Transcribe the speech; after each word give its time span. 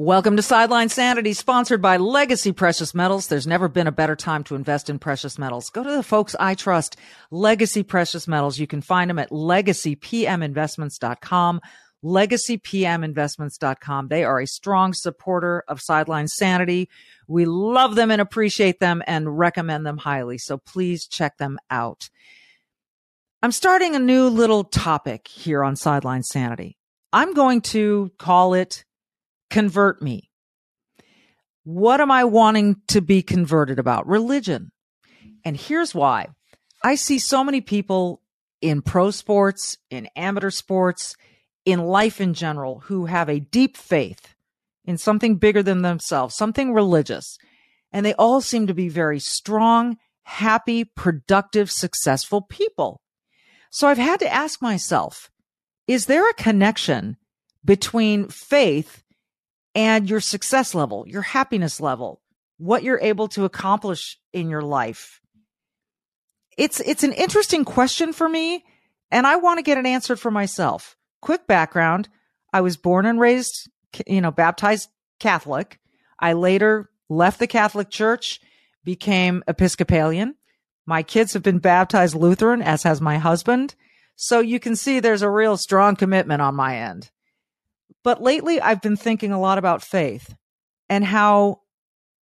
Welcome 0.00 0.36
to 0.36 0.42
Sideline 0.42 0.90
Sanity, 0.90 1.32
sponsored 1.32 1.82
by 1.82 1.96
Legacy 1.96 2.52
Precious 2.52 2.94
Metals. 2.94 3.26
There's 3.26 3.48
never 3.48 3.66
been 3.66 3.88
a 3.88 3.92
better 3.92 4.14
time 4.14 4.44
to 4.44 4.54
invest 4.54 4.88
in 4.88 5.00
precious 5.00 5.40
metals. 5.40 5.70
Go 5.70 5.82
to 5.82 5.90
the 5.90 6.04
folks 6.04 6.36
I 6.38 6.54
trust, 6.54 6.96
Legacy 7.32 7.82
Precious 7.82 8.28
Metals. 8.28 8.60
You 8.60 8.68
can 8.68 8.80
find 8.80 9.10
them 9.10 9.18
at 9.18 9.30
legacypminvestments.com, 9.30 11.60
legacypminvestments.com. 12.04 14.06
They 14.06 14.22
are 14.22 14.38
a 14.38 14.46
strong 14.46 14.94
supporter 14.94 15.64
of 15.66 15.80
Sideline 15.80 16.28
Sanity. 16.28 16.88
We 17.26 17.44
love 17.44 17.96
them 17.96 18.12
and 18.12 18.20
appreciate 18.20 18.78
them 18.78 19.02
and 19.04 19.36
recommend 19.36 19.84
them 19.84 19.98
highly. 19.98 20.38
So 20.38 20.58
please 20.58 21.08
check 21.08 21.38
them 21.38 21.58
out. 21.70 22.08
I'm 23.42 23.50
starting 23.50 23.96
a 23.96 23.98
new 23.98 24.28
little 24.28 24.62
topic 24.62 25.26
here 25.26 25.64
on 25.64 25.74
Sideline 25.74 26.22
Sanity. 26.22 26.76
I'm 27.12 27.34
going 27.34 27.62
to 27.62 28.12
call 28.18 28.54
it 28.54 28.84
convert 29.50 30.02
me. 30.02 30.30
What 31.64 32.00
am 32.00 32.10
I 32.10 32.24
wanting 32.24 32.76
to 32.88 33.00
be 33.00 33.22
converted 33.22 33.78
about? 33.78 34.06
Religion. 34.06 34.72
And 35.44 35.56
here's 35.56 35.94
why. 35.94 36.28
I 36.82 36.94
see 36.94 37.18
so 37.18 37.44
many 37.44 37.60
people 37.60 38.22
in 38.60 38.82
pro 38.82 39.10
sports, 39.10 39.76
in 39.90 40.08
amateur 40.16 40.50
sports, 40.50 41.14
in 41.64 41.80
life 41.80 42.20
in 42.20 42.34
general 42.34 42.80
who 42.86 43.06
have 43.06 43.28
a 43.28 43.40
deep 43.40 43.76
faith 43.76 44.34
in 44.84 44.96
something 44.96 45.36
bigger 45.36 45.62
than 45.62 45.82
themselves, 45.82 46.34
something 46.34 46.72
religious. 46.72 47.36
And 47.92 48.04
they 48.04 48.14
all 48.14 48.40
seem 48.40 48.66
to 48.66 48.74
be 48.74 48.88
very 48.88 49.18
strong, 49.18 49.98
happy, 50.22 50.84
productive, 50.84 51.70
successful 51.70 52.42
people. 52.42 53.02
So 53.70 53.88
I've 53.88 53.98
had 53.98 54.20
to 54.20 54.32
ask 54.32 54.62
myself, 54.62 55.30
is 55.86 56.06
there 56.06 56.28
a 56.28 56.34
connection 56.34 57.16
between 57.64 58.28
faith 58.28 59.02
and 59.78 60.10
your 60.10 60.18
success 60.18 60.74
level, 60.74 61.04
your 61.06 61.22
happiness 61.22 61.80
level, 61.80 62.20
what 62.56 62.82
you're 62.82 62.98
able 63.00 63.28
to 63.28 63.44
accomplish 63.44 64.18
in 64.32 64.50
your 64.50 64.60
life? 64.60 65.20
It's, 66.56 66.80
it's 66.80 67.04
an 67.04 67.12
interesting 67.12 67.64
question 67.64 68.12
for 68.12 68.28
me, 68.28 68.64
and 69.12 69.24
I 69.24 69.36
want 69.36 69.58
to 69.58 69.62
get 69.62 69.78
it 69.78 69.86
answered 69.86 70.18
for 70.18 70.32
myself. 70.32 70.96
Quick 71.22 71.46
background. 71.46 72.08
I 72.52 72.60
was 72.60 72.76
born 72.76 73.06
and 73.06 73.20
raised, 73.20 73.70
you 74.04 74.20
know, 74.20 74.32
baptized 74.32 74.88
Catholic. 75.20 75.78
I 76.18 76.32
later 76.32 76.90
left 77.08 77.38
the 77.38 77.46
Catholic 77.46 77.88
Church, 77.88 78.40
became 78.82 79.44
Episcopalian. 79.46 80.34
My 80.86 81.04
kids 81.04 81.34
have 81.34 81.44
been 81.44 81.60
baptized 81.60 82.16
Lutheran, 82.16 82.62
as 82.62 82.82
has 82.82 83.00
my 83.00 83.18
husband. 83.18 83.76
So 84.16 84.40
you 84.40 84.58
can 84.58 84.74
see 84.74 84.98
there's 84.98 85.22
a 85.22 85.30
real 85.30 85.56
strong 85.56 85.94
commitment 85.94 86.42
on 86.42 86.56
my 86.56 86.78
end. 86.78 87.12
But 88.04 88.22
lately, 88.22 88.60
I've 88.60 88.82
been 88.82 88.96
thinking 88.96 89.32
a 89.32 89.40
lot 89.40 89.58
about 89.58 89.82
faith 89.82 90.34
and 90.88 91.04
how 91.04 91.60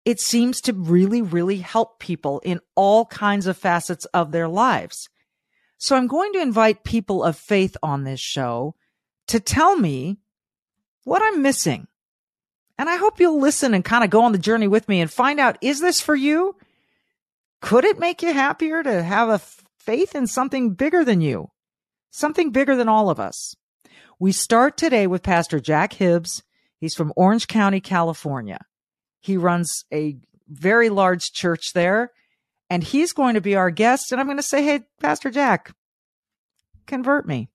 it 0.05 0.21
seems 0.21 0.61
to 0.63 0.73
really, 0.73 1.23
really 1.23 1.59
help 1.59 1.99
people 1.99 2.41
in 2.45 2.61
all 2.75 3.07
kinds 3.07 3.47
of 3.47 3.57
facets 3.57 4.05
of 4.07 4.33
their 4.33 4.49
lives. 4.49 5.09
So 5.79 5.97
I'm 5.97 6.07
going 6.07 6.33
to 6.35 6.43
invite 6.43 6.85
people 6.85 7.25
of 7.25 7.37
faith 7.37 7.77
on 7.83 8.05
this 8.05 8.21
show 8.21 8.75
to 9.29 9.41
tell 9.41 9.77
me 9.77 10.19
what 11.05 11.23
I'm 11.23 11.43
missing. 11.43 11.87
And 12.79 12.89
I 12.89 12.97
hope 12.97 13.21
you'll 13.21 13.41
listen 13.41 13.75
and 13.75 13.85
kind 13.85 14.05
of 14.05 14.11
go 14.11 14.23
on 14.23 14.33
the 14.33 14.39
journey 14.39 14.69
with 14.69 14.89
me 14.89 15.01
and 15.01 15.11
find 15.11 15.39
out 15.39 15.59
is 15.61 15.81
this 15.81 16.01
for 16.01 16.15
you? 16.15 16.57
Could 17.61 17.85
it 17.85 17.99
make 17.99 18.23
you 18.23 18.33
happier 18.33 18.83
to 18.83 19.03
have 19.03 19.29
a 19.29 19.41
faith 19.79 20.15
in 20.15 20.27
something 20.27 20.75
bigger 20.75 21.05
than 21.05 21.21
you? 21.21 21.49
Something 22.11 22.51
bigger 22.51 22.77
than 22.77 22.89
all 22.89 23.09
of 23.09 23.21
us. 23.21 23.55
We 24.23 24.31
start 24.31 24.77
today 24.77 25.09
with 25.09 25.25
Pastor 25.25 25.59
Jack 25.59 25.95
Hibbs. 25.95 26.45
He's 26.79 26.95
from 26.95 27.13
Orange 27.17 27.49
County, 27.49 27.81
California. 27.81 28.61
He 29.19 29.37
runs 29.37 29.85
a 29.93 30.17
very 30.47 30.91
large 30.91 31.33
church 31.33 31.73
there, 31.73 32.13
and 32.71 32.85
he's 32.85 33.13
going 33.13 33.35
to 33.35 33.41
be 33.41 33.57
our 33.57 33.73
guest. 33.73 34.13
And 34.13 34.21
I'm 34.21 34.29
going 34.29 34.37
to 34.37 34.43
say, 34.45 34.63
hey, 34.63 34.83
Pastor 35.01 35.33
Jack, 35.33 35.73
convert 36.87 37.27
me. 37.27 37.49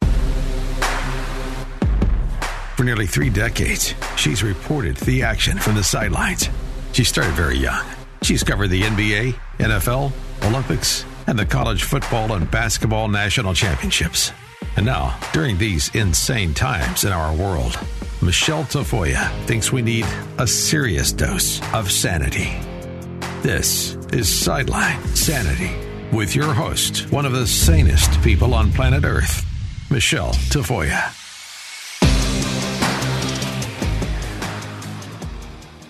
For 2.75 2.83
nearly 2.83 3.07
three 3.07 3.29
decades, 3.29 3.93
she's 4.17 4.43
reported 4.43 4.97
the 4.97 5.23
action 5.23 5.57
from 5.57 5.75
the 5.75 5.85
sidelines. 5.85 6.49
She 6.91 7.05
started 7.05 7.31
very 7.31 7.57
young. 7.57 7.85
She's 8.23 8.43
covered 8.43 8.71
the 8.71 8.81
NBA, 8.81 9.35
NFL, 9.59 10.11
Olympics, 10.43 11.05
and 11.27 11.39
the 11.39 11.45
college 11.45 11.83
football 11.83 12.33
and 12.33 12.51
basketball 12.51 13.07
national 13.07 13.53
championships. 13.53 14.33
And 14.75 14.85
now, 14.85 15.19
during 15.33 15.57
these 15.57 15.93
insane 15.95 16.53
times 16.53 17.03
in 17.03 17.11
our 17.11 17.35
world, 17.35 17.79
Michele 18.21 18.63
Tafoya 18.63 19.29
thinks 19.45 19.71
we 19.71 19.81
need 19.81 20.05
a 20.37 20.47
serious 20.47 21.11
dose 21.11 21.61
of 21.73 21.91
sanity. 21.91 22.59
This 23.41 23.95
is 24.11 24.27
Sideline 24.27 25.03
Sanity 25.15 25.71
with 26.11 26.35
your 26.35 26.53
host, 26.53 27.11
one 27.11 27.25
of 27.25 27.33
the 27.33 27.45
sanest 27.45 28.21
people 28.21 28.53
on 28.53 28.71
planet 28.71 29.03
Earth, 29.03 29.45
Michele 29.89 30.33
Tafoya. 30.49 31.13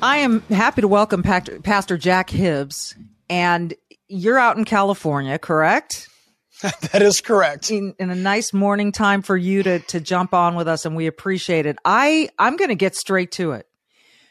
I 0.01 0.17
am 0.17 0.41
happy 0.41 0.81
to 0.81 0.87
welcome 0.87 1.23
Pastor 1.23 1.97
Jack 1.97 2.29
Hibbs, 2.29 2.95
and 3.29 3.73
you're 4.07 4.37
out 4.37 4.57
in 4.57 4.65
California, 4.65 5.39
correct? 5.39 6.07
that 6.91 7.01
is 7.01 7.21
correct. 7.21 7.69
In, 7.69 7.93
in, 7.99 8.09
a 8.09 8.15
nice 8.15 8.51
morning 8.51 8.91
time 8.91 9.21
for 9.21 9.37
you 9.37 9.61
to 9.63 9.79
to 9.79 9.99
jump 9.99 10.33
on 10.33 10.55
with 10.55 10.67
us, 10.67 10.85
and 10.85 10.95
we 10.95 11.05
appreciate 11.05 11.65
it. 11.65 11.77
I 11.85 12.29
I'm 12.39 12.57
going 12.57 12.69
to 12.69 12.75
get 12.75 12.95
straight 12.95 13.31
to 13.33 13.51
it, 13.51 13.67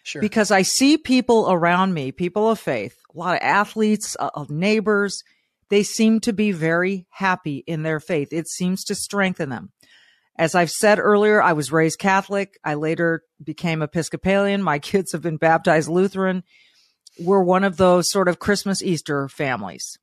sure, 0.03 0.20
because 0.20 0.50
I 0.50 0.62
see 0.62 0.98
people 0.98 1.50
around 1.50 1.94
me, 1.94 2.10
people 2.10 2.50
of 2.50 2.59
faith, 2.59 2.97
a 3.14 3.19
lot 3.19 3.37
of 3.37 3.42
athletes, 3.42 4.16
uh, 4.19 4.44
neighbors. 4.48 5.22
They 5.69 5.82
seem 5.82 6.20
to 6.20 6.32
be 6.32 6.53
very 6.53 7.06
happy 7.10 7.64
in 7.66 7.82
their 7.82 7.98
faith. 8.00 8.32
It 8.32 8.48
seems 8.48 8.84
to 8.84 8.94
strengthen 8.94 9.48
them. 9.48 9.72
As 10.38 10.54
I've 10.54 10.70
said 10.70 10.98
earlier, 10.98 11.43
I 11.43 11.54
was 11.54 11.72
raised 11.72 11.98
Catholic. 11.98 12.58
I 12.64 12.75
later 12.75 13.22
became 13.43 13.82
Episcopalian. 13.82 14.62
My 14.62 14.78
kids 14.81 15.12
have 15.12 15.22
been 15.22 15.38
baptized 15.38 15.88
Lutheran. 15.88 16.44
We're 17.19 17.43
one 17.43 17.64
of 17.64 17.76
those 17.76 18.10
sort 18.10 18.28
of 18.28 18.38
Christmas 18.38 18.82
Easter 18.82 19.28
families. 19.28 19.98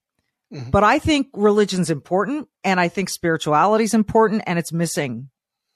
Mm-hmm. 0.54 0.70
But 0.70 0.84
I 0.84 1.00
think 1.00 1.28
religion's 1.34 1.90
important 1.90 2.48
and 2.64 2.80
I 2.80 2.88
think 2.88 3.10
spirituality 3.10 3.86
is 3.86 3.94
important 3.94 4.44
and 4.46 4.60
it's 4.60 4.72
missing 4.72 5.30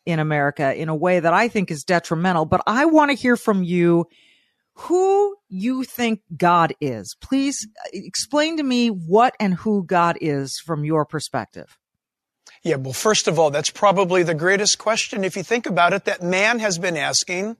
in 0.05 0.19
America 0.19 0.73
in 0.73 0.87
a 0.87 0.95
way 0.95 1.19
that 1.19 1.33
I 1.33 1.47
think 1.47 1.71
is 1.71 1.83
detrimental. 1.83 2.45
But 2.45 2.61
I 2.67 2.85
want 2.85 3.11
to 3.11 3.17
hear 3.17 3.35
from 3.35 3.63
you 3.63 4.05
who 4.73 5.35
you 5.49 5.83
think 5.83 6.21
God 6.35 6.73
is. 6.79 7.15
Please 7.19 7.67
uh, 7.85 7.89
explain 7.93 8.57
to 8.57 8.63
me 8.63 8.89
what 8.89 9.35
and 9.39 9.55
who 9.55 9.83
God 9.83 10.17
is 10.21 10.59
from 10.59 10.85
your 10.85 11.05
perspective. 11.05 11.77
Yeah, 12.63 12.75
well, 12.75 12.93
first 12.93 13.27
of 13.27 13.39
all, 13.39 13.49
that's 13.49 13.69
probably 13.69 14.23
the 14.23 14.35
greatest 14.35 14.77
question, 14.77 15.23
if 15.23 15.35
you 15.35 15.43
think 15.43 15.65
about 15.65 15.93
it, 15.93 16.05
that 16.05 16.21
man 16.21 16.59
has 16.59 16.77
been 16.77 16.97
asking 16.97 17.57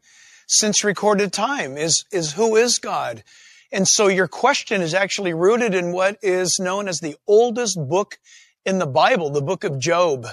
since 0.47 0.83
recorded 0.83 1.33
time 1.33 1.77
is, 1.77 2.05
is 2.11 2.33
who 2.33 2.55
is 2.55 2.77
God? 2.79 3.23
And 3.71 3.87
so 3.87 4.07
your 4.07 4.27
question 4.27 4.81
is 4.81 4.93
actually 4.93 5.33
rooted 5.33 5.75
in 5.75 5.91
what 5.91 6.17
is 6.21 6.57
known 6.59 6.87
as 6.87 6.99
the 6.99 7.17
oldest 7.27 7.77
book 7.77 8.17
in 8.65 8.79
the 8.79 8.87
Bible, 8.87 9.29
the 9.29 9.41
book 9.41 9.63
of 9.63 9.79
Job. 9.79 10.27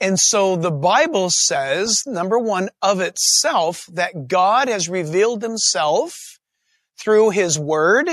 And 0.00 0.18
so 0.18 0.56
the 0.56 0.70
Bible 0.70 1.30
says, 1.30 2.02
number 2.06 2.38
one, 2.38 2.70
of 2.80 3.00
itself, 3.00 3.86
that 3.92 4.26
God 4.26 4.68
has 4.68 4.88
revealed 4.88 5.42
himself 5.42 6.40
through 6.98 7.30
his 7.30 7.58
word, 7.58 8.08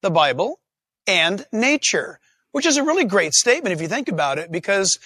the 0.00 0.10
Bible, 0.10 0.60
and 1.06 1.44
nature, 1.52 2.20
which 2.52 2.66
is 2.66 2.76
a 2.76 2.84
really 2.84 3.04
great 3.04 3.34
statement 3.34 3.72
if 3.72 3.80
you 3.80 3.88
think 3.88 4.08
about 4.08 4.38
it, 4.38 4.52
because 4.52 4.98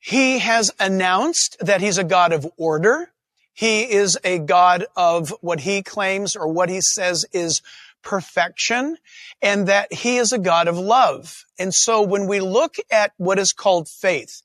he 0.00 0.38
has 0.38 0.72
announced 0.80 1.56
that 1.60 1.80
he's 1.80 1.98
a 1.98 2.04
God 2.04 2.32
of 2.32 2.50
order. 2.56 3.12
He 3.52 3.82
is 3.82 4.18
a 4.24 4.38
God 4.38 4.86
of 4.96 5.34
what 5.40 5.60
he 5.60 5.82
claims 5.82 6.34
or 6.34 6.48
what 6.48 6.68
he 6.68 6.80
says 6.80 7.26
is 7.32 7.60
perfection 8.02 8.96
and 9.42 9.68
that 9.68 9.92
he 9.92 10.16
is 10.16 10.32
a 10.32 10.38
God 10.38 10.68
of 10.68 10.78
love. 10.78 11.44
And 11.58 11.74
so 11.74 12.02
when 12.02 12.26
we 12.26 12.40
look 12.40 12.76
at 12.90 13.12
what 13.16 13.38
is 13.38 13.52
called 13.52 13.88
faith, 13.88 14.42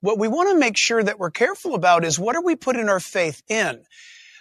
what 0.00 0.18
we 0.18 0.28
want 0.28 0.50
to 0.50 0.58
make 0.58 0.76
sure 0.76 1.02
that 1.02 1.18
we're 1.18 1.30
careful 1.30 1.74
about 1.74 2.04
is 2.04 2.18
what 2.18 2.36
are 2.36 2.44
we 2.44 2.56
putting 2.56 2.88
our 2.88 3.00
faith 3.00 3.42
in? 3.48 3.82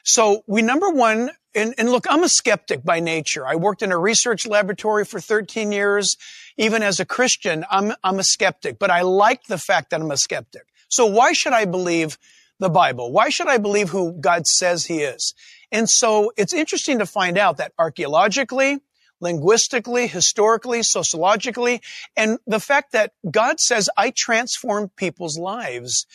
So 0.04 0.44
we 0.48 0.62
number 0.62 0.90
one 0.90 1.32
and, 1.56 1.74
and 1.78 1.90
look, 1.90 2.06
I'm 2.10 2.24
a 2.24 2.30
skeptic 2.30 2.84
by 2.84 3.00
nature. 3.00 3.48
I 3.48 3.56
worked 3.56 3.82
in 3.82 3.92
a 3.92 3.98
research 3.98 4.46
laboratory 4.46 5.06
for 5.06 5.22
13 5.22 5.72
years. 5.72 6.18
Even 6.58 6.84
as 6.84 7.00
a 7.00 7.06
Christian, 7.06 7.66
I'm, 7.72 7.94
I'm 8.04 8.20
a 8.20 8.24
skeptic, 8.24 8.78
but 8.78 8.92
I 8.92 9.02
like 9.02 9.46
the 9.46 9.58
fact 9.58 9.90
that 9.90 10.02
I'm 10.02 10.12
a 10.12 10.18
skeptic. 10.18 10.64
So 10.90 11.06
why 11.06 11.34
should 11.34 11.54
I 11.54 11.66
believe 11.66 12.18
the 12.60 12.70
Bible? 12.70 13.12
Why 13.12 13.30
should 13.30 13.48
I 13.48 13.58
believe 13.58 13.90
who 13.90 14.14
God 14.20 14.46
says 14.48 14.86
he 14.86 15.00
is? 15.00 15.34
And 15.76 15.90
so 15.90 16.32
it's 16.38 16.54
interesting 16.54 17.00
to 17.00 17.06
find 17.06 17.38
out 17.38 17.58
that 17.58 17.74
archaeologically, 17.78 18.80
linguistically, 19.20 20.08
historically, 20.08 20.84
sociologically, 20.84 21.82
and 22.16 22.40
the 22.48 22.62
fact 22.62 22.94
that 22.94 23.12
God 23.30 23.60
says, 23.60 23.90
I 23.98 24.14
transform 24.16 24.90
people's 24.96 25.38
lives. 25.38 26.06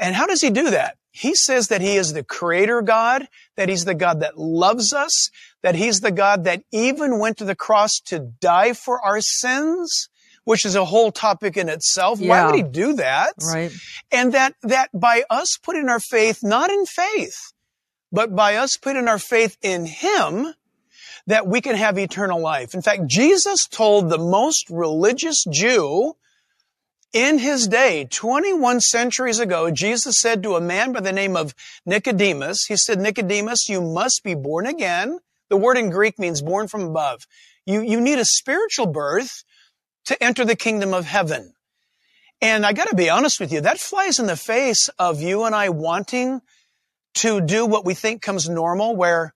And 0.00 0.16
how 0.16 0.26
does 0.26 0.40
he 0.40 0.50
do 0.50 0.70
that? 0.70 0.96
He 1.12 1.36
says 1.36 1.68
that 1.68 1.80
he 1.80 1.94
is 1.94 2.12
the 2.12 2.24
creator 2.24 2.82
God, 2.82 3.28
that 3.54 3.68
he's 3.68 3.84
the 3.84 3.94
God 3.94 4.18
that 4.18 4.36
loves 4.36 4.92
us, 4.92 5.30
that 5.62 5.76
he's 5.76 6.00
the 6.00 6.10
God 6.10 6.42
that 6.42 6.64
even 6.72 7.20
went 7.20 7.36
to 7.36 7.44
the 7.44 7.54
cross 7.54 8.00
to 8.06 8.18
die 8.40 8.72
for 8.72 9.00
our 9.04 9.20
sins, 9.20 10.08
which 10.42 10.64
is 10.64 10.74
a 10.74 10.84
whole 10.84 11.12
topic 11.12 11.56
in 11.56 11.68
itself. 11.68 12.18
Yeah. 12.18 12.30
Why 12.30 12.46
would 12.46 12.56
he 12.56 12.62
do 12.68 12.94
that? 12.94 13.34
Right. 13.46 13.70
And 14.10 14.32
that, 14.34 14.54
that 14.62 14.90
by 14.92 15.22
us 15.30 15.56
putting 15.62 15.88
our 15.88 16.00
faith, 16.00 16.40
not 16.42 16.70
in 16.70 16.84
faith, 16.84 17.52
but 18.12 18.34
by 18.34 18.56
us 18.56 18.76
putting 18.76 19.08
our 19.08 19.18
faith 19.18 19.56
in 19.62 19.86
him, 19.86 20.54
that 21.26 21.46
we 21.46 21.60
can 21.60 21.76
have 21.76 21.98
eternal 21.98 22.40
life. 22.40 22.74
In 22.74 22.80
fact, 22.80 23.06
Jesus 23.06 23.66
told 23.66 24.08
the 24.08 24.18
most 24.18 24.70
religious 24.70 25.44
Jew 25.50 26.14
in 27.12 27.38
his 27.38 27.68
day, 27.68 28.06
21 28.10 28.80
centuries 28.80 29.38
ago, 29.38 29.70
Jesus 29.70 30.20
said 30.20 30.42
to 30.42 30.56
a 30.56 30.60
man 30.60 30.92
by 30.92 31.00
the 31.00 31.12
name 31.12 31.36
of 31.36 31.54
Nicodemus, 31.86 32.64
he 32.66 32.76
said, 32.76 32.98
Nicodemus, 32.98 33.68
you 33.68 33.80
must 33.80 34.22
be 34.24 34.34
born 34.34 34.66
again. 34.66 35.18
The 35.48 35.56
word 35.56 35.78
in 35.78 35.90
Greek 35.90 36.18
means 36.18 36.42
born 36.42 36.68
from 36.68 36.82
above. 36.82 37.26
You, 37.64 37.80
you 37.80 38.00
need 38.00 38.18
a 38.18 38.24
spiritual 38.24 38.86
birth 38.86 39.44
to 40.06 40.22
enter 40.22 40.44
the 40.44 40.56
kingdom 40.56 40.92
of 40.92 41.06
heaven. 41.06 41.54
And 42.40 42.64
I 42.64 42.72
gotta 42.72 42.94
be 42.94 43.10
honest 43.10 43.40
with 43.40 43.52
you, 43.52 43.62
that 43.62 43.80
flies 43.80 44.18
in 44.18 44.26
the 44.26 44.36
face 44.36 44.88
of 44.98 45.20
you 45.20 45.44
and 45.44 45.54
I 45.54 45.70
wanting 45.70 46.40
to 47.14 47.40
do 47.40 47.66
what 47.66 47.84
we 47.84 47.94
think 47.94 48.22
comes 48.22 48.48
normal, 48.48 48.96
where 48.96 49.34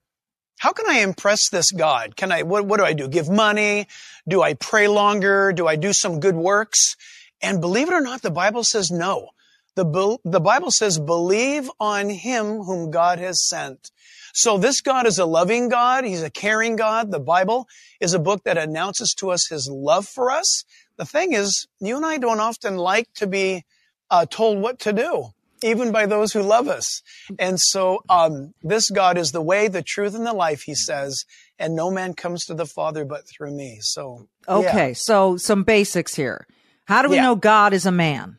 how 0.59 0.71
can 0.71 0.89
I 0.89 0.99
impress 0.99 1.49
this 1.49 1.71
God? 1.71 2.15
Can 2.15 2.31
I, 2.31 2.43
what, 2.43 2.65
what 2.65 2.77
do 2.77 2.85
I 2.85 2.93
do? 2.93 3.07
Give 3.07 3.29
money? 3.29 3.87
Do 4.27 4.41
I 4.41 4.53
pray 4.53 4.87
longer? 4.87 5.51
Do 5.51 5.67
I 5.67 5.75
do 5.75 5.91
some 5.91 6.19
good 6.19 6.35
works? 6.35 6.95
And 7.41 7.59
believe 7.59 7.89
it 7.89 7.93
or 7.93 8.01
not, 8.01 8.21
the 8.21 8.31
Bible 8.31 8.63
says 8.63 8.89
no. 8.89 9.29
The, 9.75 10.19
the 10.23 10.39
Bible 10.39 10.71
says 10.71 10.99
believe 10.99 11.69
on 11.79 12.09
him 12.09 12.59
whom 12.63 12.91
God 12.91 13.19
has 13.19 13.45
sent. 13.45 13.91
So 14.33 14.57
this 14.57 14.81
God 14.81 15.05
is 15.05 15.19
a 15.19 15.25
loving 15.25 15.67
God. 15.67 16.05
He's 16.05 16.23
a 16.23 16.29
caring 16.29 16.75
God. 16.75 17.11
The 17.11 17.19
Bible 17.19 17.67
is 17.99 18.13
a 18.13 18.19
book 18.19 18.43
that 18.45 18.57
announces 18.57 19.13
to 19.15 19.31
us 19.31 19.47
his 19.47 19.67
love 19.69 20.07
for 20.07 20.31
us. 20.31 20.63
The 20.97 21.05
thing 21.05 21.33
is, 21.33 21.67
you 21.79 21.97
and 21.97 22.05
I 22.05 22.19
don't 22.19 22.39
often 22.39 22.77
like 22.77 23.11
to 23.15 23.27
be 23.27 23.65
uh, 24.09 24.25
told 24.27 24.59
what 24.59 24.79
to 24.79 24.93
do 24.93 25.33
even 25.63 25.91
by 25.91 26.05
those 26.05 26.33
who 26.33 26.41
love 26.41 26.67
us. 26.67 27.01
And 27.39 27.59
so, 27.59 28.03
um, 28.09 28.53
this 28.61 28.89
God 28.89 29.17
is 29.17 29.31
the 29.31 29.41
way, 29.41 29.67
the 29.67 29.81
truth, 29.81 30.13
and 30.15 30.25
the 30.25 30.33
life, 30.33 30.63
he 30.63 30.75
says, 30.75 31.25
and 31.57 31.75
no 31.75 31.89
man 31.89 32.13
comes 32.13 32.45
to 32.45 32.53
the 32.53 32.65
Father 32.65 33.05
but 33.05 33.27
through 33.27 33.51
me. 33.55 33.77
So, 33.81 34.27
okay. 34.47 34.89
Yeah, 34.89 34.93
So 34.93 35.37
some 35.37 35.63
basics 35.63 36.15
here. 36.15 36.45
How 36.85 37.01
do 37.01 37.09
we 37.09 37.15
Yeah. 37.15 37.23
know 37.23 37.35
God 37.35 37.73
is 37.73 37.85
a 37.85 37.91
man? 37.91 38.37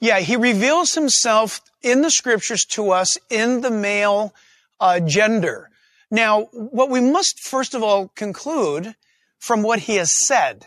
yeah 0.00 0.20
he 0.20 0.36
reveals 0.36 0.94
himself 0.94 1.60
in 1.82 2.02
the 2.02 2.10
scriptures 2.10 2.64
to 2.64 2.90
us 2.90 3.18
in 3.30 3.60
the 3.60 3.70
male 3.70 4.32
uh, 4.80 5.00
gender. 5.00 5.70
Now, 6.10 6.42
what 6.52 6.88
we 6.90 7.00
must 7.00 7.40
first 7.40 7.74
of 7.74 7.82
all 7.82 8.08
conclude 8.14 8.94
from 9.38 9.62
what 9.62 9.80
he 9.80 9.96
has 9.96 10.10
said, 10.10 10.66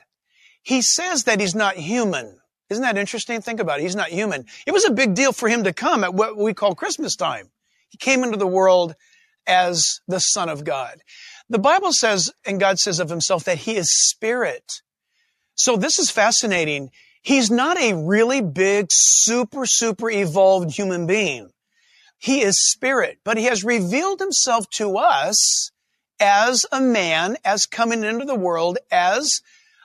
he 0.61 0.81
says 0.81 1.23
that 1.23 1.39
he's 1.39 1.55
not 1.55 1.75
human. 1.75 2.40
Isn't 2.71 2.83
that 2.83 2.97
interesting? 2.97 3.41
Think 3.41 3.59
about 3.59 3.79
it. 3.79 3.83
He's 3.83 3.97
not 3.97 4.07
human. 4.07 4.45
It 4.65 4.71
was 4.71 4.85
a 4.85 4.91
big 4.91 5.13
deal 5.13 5.33
for 5.33 5.49
him 5.49 5.65
to 5.65 5.73
come 5.73 6.05
at 6.05 6.13
what 6.13 6.37
we 6.37 6.53
call 6.53 6.73
Christmas 6.73 7.17
time. 7.17 7.49
He 7.89 7.97
came 7.97 8.23
into 8.23 8.37
the 8.37 8.47
world 8.47 8.95
as 9.45 9.99
the 10.07 10.19
Son 10.19 10.47
of 10.47 10.63
God. 10.63 11.01
The 11.49 11.59
Bible 11.59 11.91
says, 11.91 12.31
and 12.45 12.61
God 12.61 12.79
says 12.79 13.01
of 13.01 13.09
himself, 13.09 13.43
that 13.43 13.57
he 13.57 13.75
is 13.75 13.93
spirit. 13.93 14.81
So 15.53 15.75
this 15.75 15.99
is 15.99 16.09
fascinating. 16.09 16.91
He's 17.21 17.51
not 17.51 17.77
a 17.77 17.93
really 17.93 18.41
big, 18.41 18.87
super, 18.89 19.65
super 19.65 20.09
evolved 20.09 20.71
human 20.71 21.07
being. 21.07 21.49
He 22.17 22.41
is 22.41 22.71
spirit, 22.71 23.19
but 23.25 23.37
he 23.37 23.45
has 23.45 23.65
revealed 23.65 24.21
himself 24.21 24.69
to 24.75 24.95
us 24.95 25.71
as 26.21 26.65
a 26.71 26.79
man, 26.79 27.35
as 27.43 27.65
coming 27.65 28.05
into 28.05 28.23
the 28.23 28.35
world 28.35 28.77
as 28.89 29.41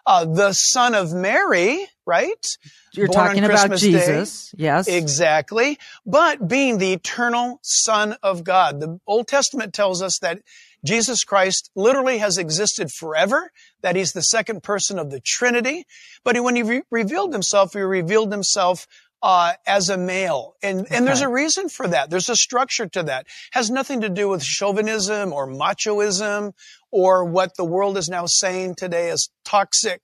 uh, 0.07 0.25
the 0.25 0.53
son 0.53 0.95
of 0.95 1.13
Mary, 1.13 1.87
right? 2.07 2.47
You're 2.93 3.09
Born 3.09 3.27
talking 3.27 3.45
about 3.45 3.69
Christmas 3.69 3.81
Day. 3.83 3.91
Jesus. 3.91 4.55
Yes. 4.57 4.89
Exactly. 4.89 5.79
But 6.07 6.47
being 6.47 6.79
the 6.79 6.93
eternal 6.93 7.59
son 7.63 8.17
of 8.23 8.45
God. 8.45 8.81
The 8.81 9.01
Old 9.07 9.27
Testament 9.29 9.75
tells 9.75 10.01
us 10.03 10.21
that 10.21 10.41
Jesus 10.85 11.25
Christ 11.25 11.71
literally 11.75 12.19
has 12.19 12.39
existed 12.39 12.93
forever, 12.93 13.51
that 13.83 13.97
he's 13.97 14.13
the 14.13 14.23
second 14.23 14.63
person 14.63 14.99
of 14.99 15.11
the 15.11 15.21
Trinity. 15.21 15.85
But 16.23 16.41
when 16.43 16.55
he 16.55 16.63
re- 16.63 16.83
revealed 16.91 17.33
himself, 17.33 17.73
he 17.73 17.81
revealed 17.81 18.31
himself 18.31 18.87
uh, 19.23 19.55
as 19.67 19.89
a 19.91 19.99
male. 19.99 20.55
And, 20.63 20.87
and 20.91 21.07
there's 21.07 21.23
a 21.23 21.29
reason 21.29 21.69
for 21.69 21.89
that. 21.89 22.11
There's 22.11 22.29
a 22.29 22.37
structure 22.37 22.87
to 22.87 23.03
that. 23.05 23.27
Has 23.51 23.71
nothing 23.71 24.03
to 24.03 24.09
do 24.09 24.29
with 24.29 24.43
chauvinism 24.43 25.33
or 25.33 25.49
machoism 25.49 26.53
or 26.97 27.27
what 27.27 27.55
the 27.59 27.65
world 27.65 27.99
is 27.99 28.09
now 28.09 28.25
saying 28.25 28.75
today 28.75 29.11
as 29.11 29.29
toxic, 29.45 30.01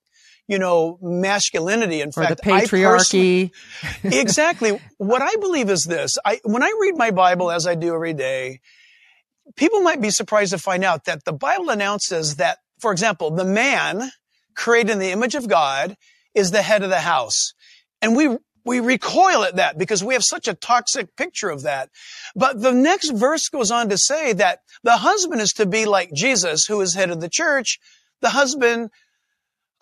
you 0.47 0.59
know, 0.59 0.99
masculinity. 1.01 2.03
In 2.03 2.09
or 2.09 2.27
the 2.27 2.37
fact, 2.37 2.43
personally- 2.43 3.51
patriarchy. 3.51 3.51
exactly. 4.05 4.79
What 4.99 5.23
I 5.23 5.35
believe 5.41 5.71
is 5.71 5.85
this. 5.85 6.19
I, 6.23 6.39
when 6.45 6.63
I 6.63 6.73
read 6.81 6.99
my 6.99 7.11
Bible 7.11 7.51
as 7.51 7.67
I 7.67 7.77
do 7.77 7.95
every 7.95 8.13
day, 8.13 8.61
people 9.57 9.81
might 9.81 10.03
be 10.03 10.11
surprised 10.11 10.53
to 10.53 10.59
find 10.59 10.85
out 10.85 11.07
that 11.07 11.25
the 11.25 11.33
Bible 11.33 11.71
announces 11.71 12.37
that, 12.37 12.59
for 12.79 12.93
example, 12.93 13.31
the 13.31 13.47
man 13.47 14.11
created 14.55 14.93
in 14.93 14.99
the 14.99 15.13
image 15.13 15.35
of 15.35 15.49
God 15.49 15.97
is 16.35 16.51
the 16.51 16.63
head 16.63 16.83
of 16.83 16.91
the 16.91 17.01
house. 17.01 17.55
And 18.03 18.15
we, 18.15 18.37
we 18.65 18.81
recoil 18.81 19.45
at 19.45 19.57
that 19.57 19.79
because 19.79 20.05
we 20.05 20.15
have 20.15 20.25
such 20.25 20.49
a 20.49 20.55
toxic 20.55 21.17
picture 21.17 21.51
of 21.51 21.63
that. 21.63 21.91
But 22.35 22.61
the 22.61 22.73
next 22.73 23.11
verse 23.11 23.49
goes 23.49 23.71
on 23.71 23.89
to 23.89 23.99
say 23.99 24.33
that 24.35 24.61
the 24.83 24.99
husband 24.99 25.41
is 25.41 25.53
to 25.55 25.67
be 25.67 25.87
like 25.87 26.13
Jesus, 26.13 26.67
who 26.67 26.81
is 26.81 26.95
head 26.95 27.11
of 27.11 27.21
the 27.21 27.29
church. 27.29 27.79
The 28.21 28.31
husband 28.31 28.91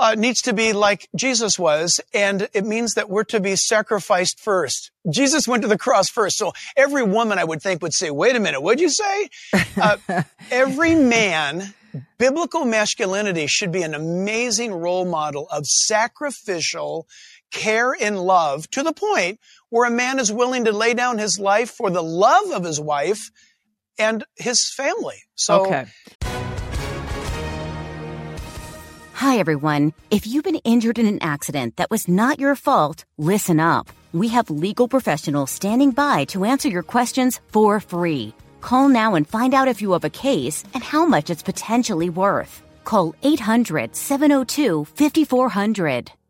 uh, 0.00 0.14
needs 0.14 0.40
to 0.43 0.55
be 0.55 0.73
like 0.73 1.09
Jesus 1.14 1.59
was, 1.59 2.00
and 2.14 2.49
it 2.55 2.64
means 2.64 2.95
that 2.95 3.11
we're 3.11 3.25
to 3.25 3.38
be 3.38 3.55
sacrificed 3.55 4.40
first. 4.40 4.90
Jesus 5.11 5.47
went 5.47 5.62
to 5.62 5.69
the 5.69 5.76
cross 5.76 6.09
first, 6.09 6.38
so 6.38 6.55
every 6.75 7.02
woman 7.02 7.38
I 7.38 7.45
would 7.45 7.61
think 7.61 7.83
would 7.83 7.93
say, 7.93 8.11
"Wait 8.11 8.35
a 8.35 8.40
minute, 8.40 8.62
what'd 8.62 8.81
you 8.81 8.88
say?" 8.88 9.28
Uh, 9.76 9.99
every 10.50 10.95
man, 10.95 11.75
biblical 12.16 12.64
masculinity 12.64 13.47
should 13.47 13.73
be 13.73 13.83
an 13.83 13.95
amazing 13.95 14.73
role 14.73 15.05
model 15.05 15.47
of 15.50 15.66
sacrificial 15.66 17.07
care 17.50 17.95
and 18.00 18.21
love 18.21 18.69
to 18.71 18.83
the 18.83 18.92
point 18.92 19.38
where 19.69 19.87
a 19.87 19.90
man 19.90 20.19
is 20.19 20.33
willing 20.33 20.64
to 20.64 20.73
lay 20.73 20.95
down 20.95 21.19
his 21.19 21.38
life 21.38 21.71
for 21.71 21.90
the 21.90 22.02
love 22.02 22.50
of 22.50 22.64
his 22.64 22.80
wife 22.80 23.30
and 23.99 24.25
his 24.37 24.73
family. 24.73 25.23
So, 25.35 25.66
okay. 25.66 25.87
Hi, 29.14 29.38
everyone. 29.38 29.92
If 30.11 30.26
you've 30.26 30.45
been 30.45 30.62
injured 30.64 30.99
in 30.99 31.07
an 31.07 31.23
accident 31.23 31.76
that 31.76 31.90
was 31.90 32.09
not 32.09 32.40
your 32.40 32.57
fault, 32.57 33.04
listen 33.19 33.61
up. 33.61 33.90
We 34.12 34.28
have 34.28 34.49
legal 34.49 34.88
professionals 34.88 35.50
standing 35.50 35.90
by 35.90 36.25
to 36.26 36.45
answer 36.45 36.69
your 36.69 36.83
questions 36.83 37.40
for 37.49 37.80
free. 37.80 38.35
Call 38.62 38.88
now 38.88 39.14
and 39.14 39.28
find 39.28 39.54
out 39.54 39.69
if 39.69 39.83
you 39.83 39.92
have 39.92 40.04
a 40.04 40.11
case 40.11 40.64
and 40.75 40.83
how 40.83 41.04
much 41.04 41.30
it's 41.30 41.42
potentially 41.42 42.09
worth. 42.11 42.62
Call 42.85 43.14
800 43.23 43.95
702 43.95 44.87
5400. 44.87 46.12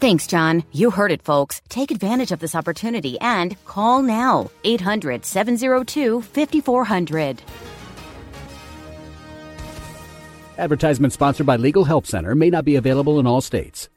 Thanks, 0.00 0.26
John. 0.28 0.62
You 0.70 0.90
heard 0.90 1.10
it, 1.10 1.22
folks. 1.22 1.60
Take 1.68 1.90
advantage 1.90 2.30
of 2.30 2.38
this 2.38 2.54
opportunity 2.54 3.18
and 3.20 3.62
call 3.64 4.00
now 4.02 4.50
800 4.62 5.24
702 5.24 6.22
5400. 6.22 7.42
Advertisement 10.56 11.12
sponsored 11.12 11.46
by 11.46 11.56
Legal 11.56 11.84
Help 11.84 12.06
Center 12.06 12.34
may 12.34 12.50
not 12.50 12.64
be 12.64 12.76
available 12.76 13.18
in 13.18 13.26
all 13.26 13.40
states. 13.40 13.88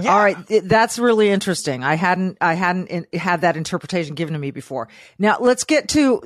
Yeah. 0.00 0.12
All 0.12 0.18
right, 0.18 0.36
It- 0.48 0.68
that's 0.68 0.98
really 0.98 1.30
interesting. 1.30 1.82
I 1.82 1.94
hadn't 1.94 2.38
I 2.40 2.54
hadn't 2.54 2.88
in, 2.88 3.06
had 3.14 3.40
that 3.42 3.56
interpretation 3.56 4.14
given 4.14 4.34
to 4.34 4.38
me 4.38 4.50
before. 4.50 4.88
Now 5.18 5.38
let's 5.40 5.64
get 5.64 5.88
to 5.90 6.22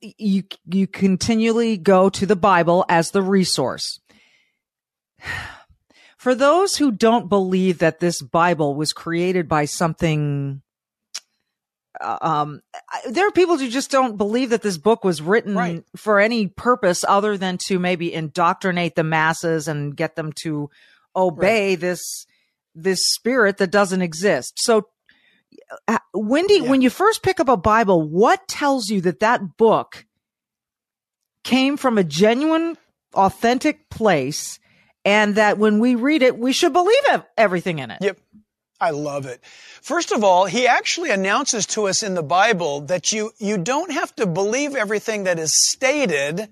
you. 0.00 0.44
You 0.64 0.86
continually 0.86 1.76
go 1.76 2.08
to 2.10 2.26
the 2.26 2.36
Bible 2.36 2.84
as 2.88 3.10
the 3.10 3.22
resource. 3.22 4.00
For 6.20 6.34
those 6.34 6.76
who 6.76 6.90
don't 6.92 7.30
believe 7.30 7.78
that 7.78 7.98
this 7.98 8.20
Bible 8.20 8.74
was 8.74 8.92
created 8.92 9.48
by 9.48 9.64
something, 9.64 10.60
uh, 11.98 12.18
um, 12.20 12.60
there 13.08 13.26
are 13.26 13.30
people 13.30 13.56
who 13.56 13.70
just 13.70 13.90
don't 13.90 14.18
believe 14.18 14.50
that 14.50 14.60
this 14.60 14.76
book 14.76 15.02
was 15.02 15.22
written 15.22 15.54
Right. 15.54 15.82
for 15.96 16.20
any 16.20 16.46
purpose 16.46 17.06
other 17.08 17.38
than 17.38 17.56
to 17.68 17.78
maybe 17.78 18.12
indoctrinate 18.12 18.96
the 18.96 19.02
masses 19.02 19.66
and 19.66 19.96
get 19.96 20.14
them 20.16 20.34
to 20.42 20.68
obey 21.16 21.74
this 21.74 22.26
this 22.74 23.00
spirit 23.14 23.56
that 23.56 23.70
doesn't 23.70 24.02
exist. 24.02 24.52
So, 24.56 24.88
uh, 25.88 26.00
Wendy, 26.12 26.56
Yeah. 26.58 26.68
when 26.68 26.82
you 26.82 26.90
first 26.90 27.22
pick 27.22 27.40
up 27.40 27.48
a 27.48 27.56
Bible, 27.56 28.02
what 28.06 28.46
tells 28.46 28.90
you 28.90 29.00
that 29.00 29.20
that 29.20 29.56
book 29.56 30.04
came 31.44 31.78
from 31.78 31.96
a 31.96 32.04
genuine, 32.04 32.76
authentic 33.14 33.88
place, 33.88 34.58
and 35.04 35.34
that 35.36 35.58
when 35.58 35.78
we 35.78 35.94
read 35.94 36.22
it, 36.22 36.38
we 36.38 36.52
should 36.52 36.72
believe 36.72 37.22
everything 37.36 37.78
in 37.78 37.90
it? 37.90 37.98
Yep. 38.02 38.18
I 38.80 38.90
love 38.90 39.26
it. 39.26 39.44
First 39.82 40.10
of 40.10 40.24
all, 40.24 40.46
he 40.46 40.66
actually 40.66 41.10
announces 41.10 41.66
to 41.66 41.86
us 41.86 42.02
in 42.02 42.14
the 42.14 42.22
Bible 42.22 42.80
that 42.82 43.12
you, 43.12 43.32
you 43.38 43.58
don't 43.58 43.92
have 43.92 44.14
to 44.16 44.26
believe 44.26 44.74
everything 44.74 45.24
that 45.24 45.38
is 45.38 45.52
stated. 45.54 46.48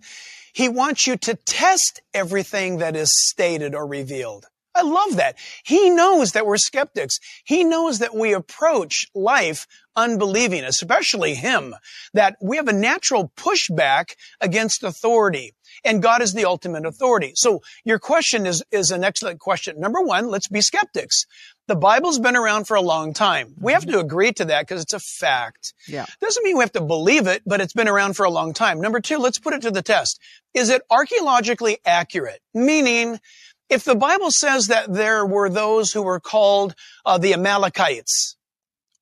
He 0.53 0.69
wants 0.69 1.07
you 1.07 1.17
to 1.17 1.35
test 1.35 2.03
everything 2.13 2.79
that 2.79 2.97
is 2.97 3.11
stated 3.29 3.75
or 3.75 3.87
revealed. 3.87 4.45
I 4.75 4.83
love 4.83 5.17
that. 5.17 5.37
He 5.65 5.91
knows 5.91 6.33
that 6.33 6.47
we're 6.47 6.57
skeptics. 6.59 7.19
He 7.45 7.65
knows 7.65 7.99
that 7.99 8.15
we 8.15 8.33
approach 8.33 9.07
life 9.15 9.67
unbelieving, 9.97 10.63
especially 10.65 11.35
him, 11.35 11.75
that 12.15 12.37
we 12.41 12.59
have 12.59 12.69
a 12.69 12.73
natural 12.73 13.33
pushback 13.37 14.11
against 14.41 14.85
authority. 14.85 15.55
And 15.85 16.03
God 16.03 16.23
is 16.23 16.33
the 16.33 16.45
ultimate 16.45 16.87
authority. 16.87 17.33
So 17.35 17.63
your 17.85 17.99
question 17.99 18.47
is, 18.47 18.63
is 18.71 18.91
an 18.91 19.05
excellent 19.05 19.41
question. 19.41 19.79
Number 19.79 20.01
one, 20.01 20.29
let's 20.29 20.49
be 20.49 20.61
skeptics. 20.61 21.25
The 21.69 21.77
Bible's 21.77 22.19
been 22.19 22.37
around 22.37 22.67
for 22.67 22.77
a 22.77 22.81
long 22.81 23.13
time. 23.13 23.55
We 23.61 23.73
have 23.73 23.87
to 23.87 24.01
agree 24.01 24.33
to 24.33 24.47
that 24.47 24.67
because 24.67 24.83
it's 24.83 24.95
a 24.95 25.01
fact. 25.01 25.75
Yeah. 25.87 26.07
Doesn't 26.21 26.43
mean 26.43 26.57
we 26.57 26.63
have 26.63 26.73
to 26.73 26.81
believe 26.81 27.27
it, 27.27 27.43
but 27.45 27.61
it's 27.61 27.75
been 27.75 27.89
around 27.89 28.15
for 28.15 28.25
a 28.25 28.31
long 28.31 28.55
time. 28.55 28.81
Number 28.81 29.01
two, 29.01 29.19
let's 29.19 29.39
put 29.39 29.53
it 29.53 29.63
to 29.63 29.71
the 29.71 29.83
test. 29.83 30.19
Is 30.55 30.71
it 30.71 30.83
archaeologically 30.91 31.79
accurate? 31.85 32.41
Meaning, 32.55 33.21
if 33.69 33.85
the 33.85 33.95
Bible 33.95 34.31
says 34.31 34.69
that 34.69 34.93
there 34.93 35.27
were 35.27 35.51
those 35.51 35.93
who 35.93 36.03
were 36.03 36.21
called 36.21 36.75
uh, 37.05 37.19
the 37.19 37.35
Amalekites 37.35 38.37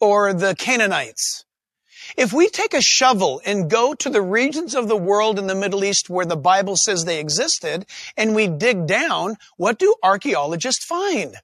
or 0.01 0.35
the 0.35 0.57
Canaanites, 0.57 1.46
if 2.17 2.33
we 2.33 2.49
take 2.49 2.75
a 2.75 2.81
shovel 2.81 3.41
and 3.45 3.71
go 3.71 3.95
to 3.95 4.09
the 4.09 4.23
regions 4.23 4.75
of 4.75 4.89
the 4.89 4.97
world 4.97 5.39
in 5.39 5.47
the 5.47 5.55
Middle 5.55 5.85
East 5.85 6.09
where 6.09 6.27
the 6.27 6.37
Bible 6.37 6.77
says 6.77 7.05
they 7.05 7.21
existed 7.21 7.87
and 8.17 8.35
we 8.35 8.47
dig 8.47 8.87
down, 8.87 9.37
what 9.57 9.79
do 9.79 9.95
archaeologists 10.03 10.85
find? 10.85 11.35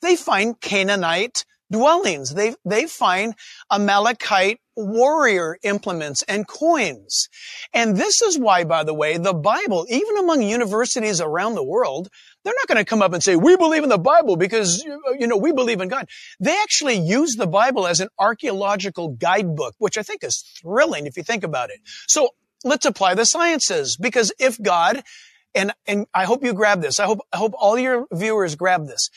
They 0.00 0.16
find 0.16 0.60
Canaanite 0.60 1.44
dwellings. 1.70 2.34
They, 2.34 2.54
they 2.64 2.86
find 2.86 3.34
Amalekite 3.70 4.60
warrior 4.76 5.56
implements 5.62 6.22
and 6.22 6.46
coins. 6.46 7.28
And 7.72 7.96
this 7.96 8.22
is 8.22 8.38
why, 8.38 8.64
by 8.64 8.84
the 8.84 8.94
way, 8.94 9.18
the 9.18 9.34
Bible, 9.34 9.86
even 9.88 10.16
among 10.18 10.42
universities 10.42 11.20
around 11.20 11.54
the 11.54 11.64
world, 11.64 12.08
they're 12.44 12.54
not 12.54 12.68
going 12.68 12.78
to 12.78 12.84
come 12.84 13.02
up 13.02 13.12
and 13.12 13.22
say, 13.22 13.36
we 13.36 13.56
believe 13.56 13.82
in 13.82 13.88
the 13.88 13.98
Bible 13.98 14.36
because, 14.36 14.84
you 15.18 15.26
know, 15.26 15.36
we 15.36 15.52
believe 15.52 15.80
in 15.80 15.88
God. 15.88 16.08
They 16.38 16.56
actually 16.62 16.96
use 16.96 17.34
the 17.36 17.46
Bible 17.46 17.86
as 17.86 18.00
an 18.00 18.08
archaeological 18.18 19.08
guidebook, 19.08 19.74
which 19.78 19.96
I 19.96 20.02
think 20.02 20.22
is 20.22 20.44
thrilling 20.60 21.06
if 21.06 21.16
you 21.16 21.22
think 21.22 21.42
about 21.42 21.70
it. 21.70 21.78
So 22.06 22.30
let's 22.62 22.84
apply 22.84 23.14
the 23.14 23.24
sciences 23.24 23.96
because 23.96 24.32
if 24.38 24.60
God, 24.60 25.02
and, 25.54 25.72
and 25.86 26.06
I 26.12 26.24
hope 26.24 26.44
you 26.44 26.52
grab 26.52 26.82
this. 26.82 27.00
I 27.00 27.06
hope, 27.06 27.20
I 27.32 27.38
hope 27.38 27.54
all 27.58 27.78
your 27.78 28.06
viewers 28.12 28.56
grab 28.56 28.86
this. 28.86 29.08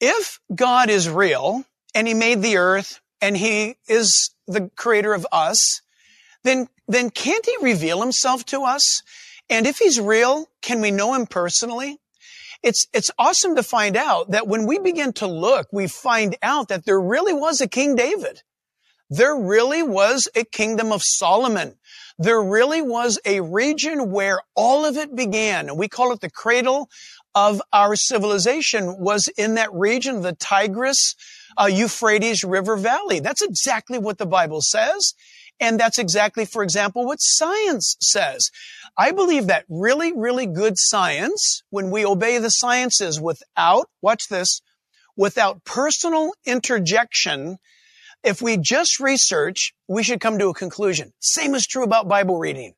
If 0.00 0.40
God 0.54 0.90
is 0.90 1.08
real 1.08 1.64
and 1.94 2.06
he 2.06 2.14
made 2.14 2.40
the 2.42 2.56
earth 2.56 3.00
and 3.20 3.36
he 3.36 3.76
is 3.88 4.30
the 4.46 4.70
creator 4.76 5.12
of 5.12 5.26
us, 5.32 5.80
then, 6.44 6.68
then 6.86 7.10
can't 7.10 7.46
he 7.46 7.56
reveal 7.62 8.00
himself 8.00 8.44
to 8.46 8.62
us? 8.62 9.02
And 9.48 9.66
if 9.66 9.78
he's 9.78 10.00
real, 10.00 10.48
can 10.60 10.80
we 10.80 10.90
know 10.90 11.14
him 11.14 11.26
personally? 11.26 11.98
It's, 12.62 12.86
it's 12.92 13.10
awesome 13.18 13.56
to 13.56 13.62
find 13.62 13.96
out 13.96 14.30
that 14.30 14.46
when 14.46 14.66
we 14.66 14.78
begin 14.78 15.12
to 15.14 15.26
look, 15.26 15.68
we 15.72 15.88
find 15.88 16.36
out 16.42 16.68
that 16.68 16.84
there 16.84 17.00
really 17.00 17.32
was 17.32 17.60
a 17.60 17.68
King 17.68 17.96
David. 17.96 18.42
There 19.10 19.36
really 19.36 19.82
was 19.82 20.28
a 20.34 20.44
kingdom 20.44 20.92
of 20.92 21.02
Solomon. 21.04 21.74
There 22.18 22.42
really 22.42 22.80
was 22.80 23.18
a 23.24 23.40
region 23.40 24.10
where 24.10 24.40
all 24.54 24.86
of 24.86 24.96
it 24.96 25.14
began. 25.14 25.76
We 25.76 25.88
call 25.88 26.12
it 26.12 26.20
the 26.20 26.30
cradle 26.30 26.88
of 27.34 27.60
our 27.72 27.96
civilization 27.96 28.98
was 28.98 29.28
in 29.36 29.54
that 29.54 29.72
region, 29.72 30.22
the 30.22 30.34
Tigris, 30.34 31.14
uh, 31.60 31.66
Euphrates 31.66 32.44
River 32.44 32.76
Valley. 32.76 33.20
That's 33.20 33.42
exactly 33.42 33.98
what 33.98 34.18
the 34.18 34.26
Bible 34.26 34.60
says. 34.60 35.14
And 35.62 35.78
that's 35.78 35.98
exactly, 36.00 36.44
for 36.44 36.64
example, 36.64 37.06
what 37.06 37.20
science 37.20 37.96
says. 38.00 38.50
I 38.98 39.12
believe 39.12 39.46
that 39.46 39.64
really, 39.68 40.12
really 40.12 40.44
good 40.44 40.74
science, 40.76 41.62
when 41.70 41.92
we 41.92 42.04
obey 42.04 42.38
the 42.38 42.48
sciences 42.48 43.20
without, 43.20 43.86
watch 44.02 44.26
this, 44.28 44.60
without 45.16 45.64
personal 45.64 46.32
interjection, 46.44 47.58
if 48.24 48.42
we 48.42 48.56
just 48.56 48.98
research, 48.98 49.72
we 49.86 50.02
should 50.02 50.20
come 50.20 50.36
to 50.40 50.48
a 50.48 50.54
conclusion. 50.54 51.12
Same 51.20 51.54
is 51.54 51.64
true 51.64 51.84
about 51.84 52.08
Bible 52.08 52.40
reading. 52.40 52.74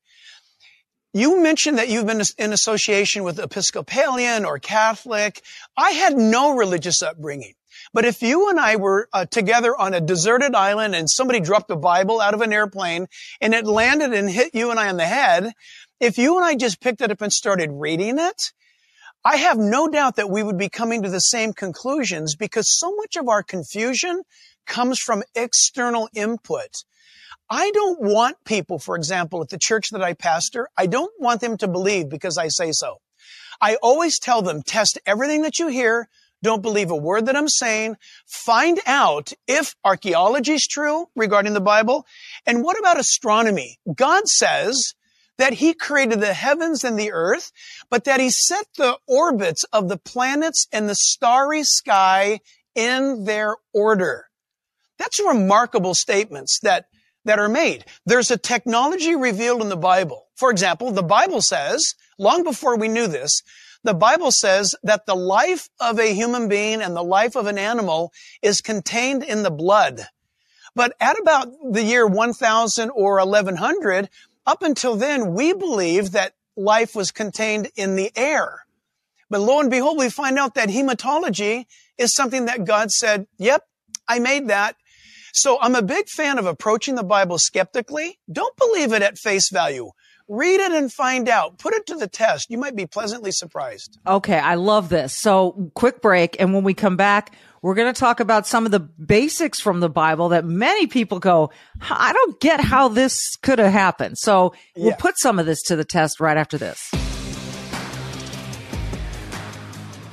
You 1.11 1.41
mentioned 1.41 1.79
that 1.79 1.89
you've 1.89 2.05
been 2.05 2.21
in 2.37 2.53
association 2.53 3.23
with 3.23 3.39
Episcopalian 3.39 4.45
or 4.45 4.59
Catholic. 4.59 5.41
I 5.75 5.91
had 5.91 6.15
no 6.15 6.55
religious 6.55 7.01
upbringing. 7.01 7.53
But 7.95 8.03
if 8.03 8.21
you 8.21 8.49
and 8.49 8.59
I 8.59 8.75
were 8.75 9.07
uh, 9.13 9.23
together 9.23 9.73
on 9.73 9.93
a 9.93 10.01
deserted 10.01 10.53
island 10.53 10.93
and 10.95 11.09
somebody 11.09 11.39
dropped 11.39 11.71
a 11.71 11.77
Bible 11.77 12.19
out 12.19 12.33
of 12.33 12.41
an 12.41 12.51
airplane 12.51 13.07
and 13.39 13.53
it 13.53 13.65
landed 13.65 14.13
and 14.13 14.29
hit 14.29 14.53
you 14.53 14.69
and 14.69 14.77
I 14.77 14.89
on 14.89 14.97
the 14.97 15.05
head, 15.05 15.53
if 16.01 16.17
you 16.17 16.35
and 16.35 16.45
I 16.45 16.55
just 16.55 16.81
picked 16.81 16.99
it 16.99 17.09
up 17.09 17.21
and 17.21 17.31
started 17.31 17.69
reading 17.71 18.19
it, 18.19 18.51
I 19.23 19.37
have 19.37 19.57
no 19.57 19.87
doubt 19.87 20.17
that 20.17 20.29
we 20.29 20.43
would 20.43 20.57
be 20.57 20.67
coming 20.67 21.03
to 21.03 21.09
the 21.09 21.21
same 21.21 21.53
conclusions 21.53 22.35
because 22.35 22.77
so 22.77 22.93
much 22.97 23.15
of 23.15 23.29
our 23.29 23.41
confusion 23.41 24.23
comes 24.67 24.99
from 24.99 25.23
external 25.33 26.09
input. 26.13 26.83
I 27.49 27.71
don't 27.71 28.01
want 28.01 28.43
people, 28.43 28.77
for 28.77 28.97
example, 28.97 29.41
at 29.41 29.47
the 29.47 29.57
church 29.57 29.91
that 29.91 30.03
I 30.03 30.15
pastor, 30.15 30.67
I 30.75 30.87
don't 30.87 31.13
want 31.17 31.39
them 31.39 31.55
to 31.59 31.67
believe 31.69 32.09
because 32.09 32.37
I 32.37 32.49
say 32.49 32.73
so. 32.73 32.97
I 33.61 33.77
always 33.81 34.19
tell 34.19 34.41
them, 34.41 34.63
test 34.63 34.99
everything 35.05 35.43
that 35.43 35.59
you 35.59 35.69
hear. 35.69 36.09
Don't 36.45 36.61
believe 36.61 36.91
a 36.91 36.95
word 36.95 37.25
that 37.25 37.35
I'm 37.35 37.49
saying. 37.49 37.97
Find 38.27 38.79
out 38.85 39.33
if 39.47 39.75
archaeology 39.83 40.53
is 40.53 40.67
true 40.67 41.07
regarding 41.15 41.53
the 41.53 41.59
Bible. 41.59 42.05
And 42.45 42.63
what 42.63 42.77
about 42.77 42.99
astronomy? 42.99 43.79
God 43.91 44.27
says 44.27 44.93
that 45.39 45.53
he 45.53 45.73
created 45.73 46.19
the 46.19 46.35
heavens 46.35 46.83
and 46.83 46.99
the 46.99 47.11
earth, 47.11 47.51
but 47.89 48.03
that 48.03 48.19
he 48.19 48.29
set 48.29 48.67
the 48.77 48.95
orbits 49.07 49.63
of 49.73 49.89
the 49.89 49.97
planets 49.97 50.67
and 50.71 50.87
the 50.87 50.93
starry 50.93 51.63
sky 51.63 52.41
in 52.75 53.23
their 53.23 53.55
order. 53.73 54.27
That's 54.99 55.19
remarkable 55.19 55.95
statements 55.95 56.59
that 56.61 56.85
that 57.23 57.39
are 57.39 57.49
made. 57.49 57.85
There's 58.05 58.29
a 58.29 58.37
technology 58.37 59.15
revealed 59.15 59.63
in 59.63 59.69
the 59.69 59.75
Bible. 59.75 60.27
For 60.35 60.51
example, 60.51 60.91
the 60.91 61.01
Bible 61.01 61.41
says, 61.41 61.95
long 62.19 62.43
before 62.43 62.77
we 62.77 62.87
knew 62.87 63.07
this, 63.07 63.41
the 63.85 63.93
Bible 63.93 64.31
says 64.31 64.75
that 64.81 65.05
the 65.05 65.15
life 65.15 65.69
of 65.79 65.99
a 65.99 66.13
human 66.13 66.49
being 66.49 66.81
and 66.81 66.95
the 66.95 67.03
life 67.03 67.35
of 67.35 67.45
an 67.45 67.59
animal 67.59 68.11
is 68.41 68.59
contained 68.59 69.23
in 69.23 69.43
the 69.43 69.51
blood. 69.51 70.01
But 70.75 70.95
at 70.99 71.19
about 71.19 71.49
the 71.71 71.83
year 71.83 72.07
1000 72.07 72.89
or 72.89 73.17
1100, 73.17 74.09
up 74.47 74.63
until 74.63 74.95
then, 74.95 75.35
we 75.35 75.53
believed 75.53 76.13
that 76.13 76.33
life 76.57 76.95
was 76.95 77.11
contained 77.11 77.69
in 77.75 77.95
the 77.95 78.11
air. 78.15 78.65
But 79.29 79.41
lo 79.41 79.59
and 79.59 79.69
behold, 79.69 79.99
we 79.99 80.09
find 80.09 80.39
out 80.39 80.55
that 80.55 80.69
hematology 80.69 81.65
is 81.99 82.11
something 82.13 82.45
that 82.45 82.65
God 82.65 82.89
said, 82.89 83.27
yep, 83.37 83.67
I 84.07 84.17
made 84.17 84.47
that. 84.47 84.77
So 85.31 85.59
I'm 85.61 85.75
a 85.75 85.83
big 85.83 86.09
fan 86.09 86.39
of 86.39 86.47
approaching 86.47 86.95
the 86.95 87.03
Bible 87.03 87.37
skeptically. 87.37 88.17
Don't 88.31 88.57
believe 88.57 88.93
it 88.93 89.03
at 89.03 89.19
face 89.19 89.51
value. 89.51 89.91
Read 90.27 90.59
it 90.59 90.71
and 90.71 90.91
find 90.91 91.29
out. 91.29 91.59
Put 91.59 91.75
it 91.75 91.85
to 91.87 91.95
the 91.95 92.07
test. 92.07 92.49
You 92.49 92.57
might 92.57 92.75
be 92.75 92.87
pleasantly 92.87 93.31
surprised. 93.31 93.99
Okay, 94.07 94.39
I 94.39 94.55
love 94.55 94.89
this. 94.89 95.13
So, 95.15 95.69
quick 95.75 96.01
break. 96.01 96.35
And 96.39 96.51
when 96.51 96.63
we 96.63 96.73
come 96.73 96.97
back, 96.97 97.35
we're 97.61 97.75
going 97.75 97.93
to 97.93 97.99
talk 97.99 98.19
about 98.19 98.47
some 98.47 98.65
of 98.65 98.71
the 98.71 98.79
basics 98.79 99.61
from 99.61 99.81
the 99.81 99.89
Bible 99.89 100.29
that 100.29 100.43
many 100.43 100.87
people 100.87 101.19
go, 101.19 101.51
I 101.91 102.11
don't 102.11 102.39
get 102.39 102.59
how 102.59 102.87
this 102.87 103.35
could 103.35 103.59
have 103.59 103.71
happened. 103.71 104.17
So, 104.17 104.55
we'll 104.75 104.87
Yeah. 104.87 104.95
put 104.95 105.19
some 105.19 105.37
of 105.37 105.45
this 105.45 105.61
to 105.63 105.75
the 105.75 105.85
test 105.85 106.19
right 106.19 106.37
after 106.37 106.57
this. 106.57 106.89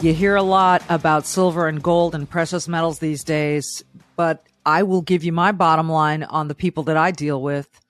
You 0.03 0.13
hear 0.13 0.37
a 0.37 0.43
lot 0.43 0.83
about 0.91 1.27
silver 1.27 1.69
and 1.69 1.83
gold 1.83 2.15
and 2.15 2.29
precious 2.29 2.69
metals 2.69 2.99
these 2.99 3.25
days, 3.25 3.83
but 4.17 4.43
I 4.67 4.83
will 4.83 5.01
give 5.01 5.25
you 5.25 5.33
my 5.33 5.53
bottom 5.53 5.89
line 5.89 6.23
on 6.23 6.49
the 6.49 6.55
people 6.55 6.83
that 6.85 6.99
I 6.99 7.13
deal 7.13 7.41
with. 7.41 7.81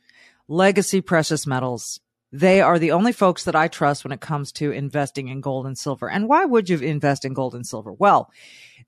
Legacy 0.47 1.00
Precious 1.00 1.47
Metals. 1.47 1.99
They 2.33 2.62
are 2.62 2.79
the 2.79 2.93
only 2.93 3.12
folks 3.12 3.45
that 3.45 3.55
I 3.55 3.69
trust 3.69 4.05
when 4.05 4.12
it 4.12 4.23
comes 4.23 4.53
to 4.53 4.71
investing 4.71 5.29
in 5.29 5.43
gold 5.43 5.67
and 5.67 5.77
silver. 5.77 6.09
And 6.11 6.29
why 6.29 6.47
would 6.47 6.71
you 6.71 6.79
invest 6.79 7.27
in 7.27 7.35
gold 7.35 7.55
and 7.55 7.67
silver? 7.67 7.93
Well, 7.93 8.31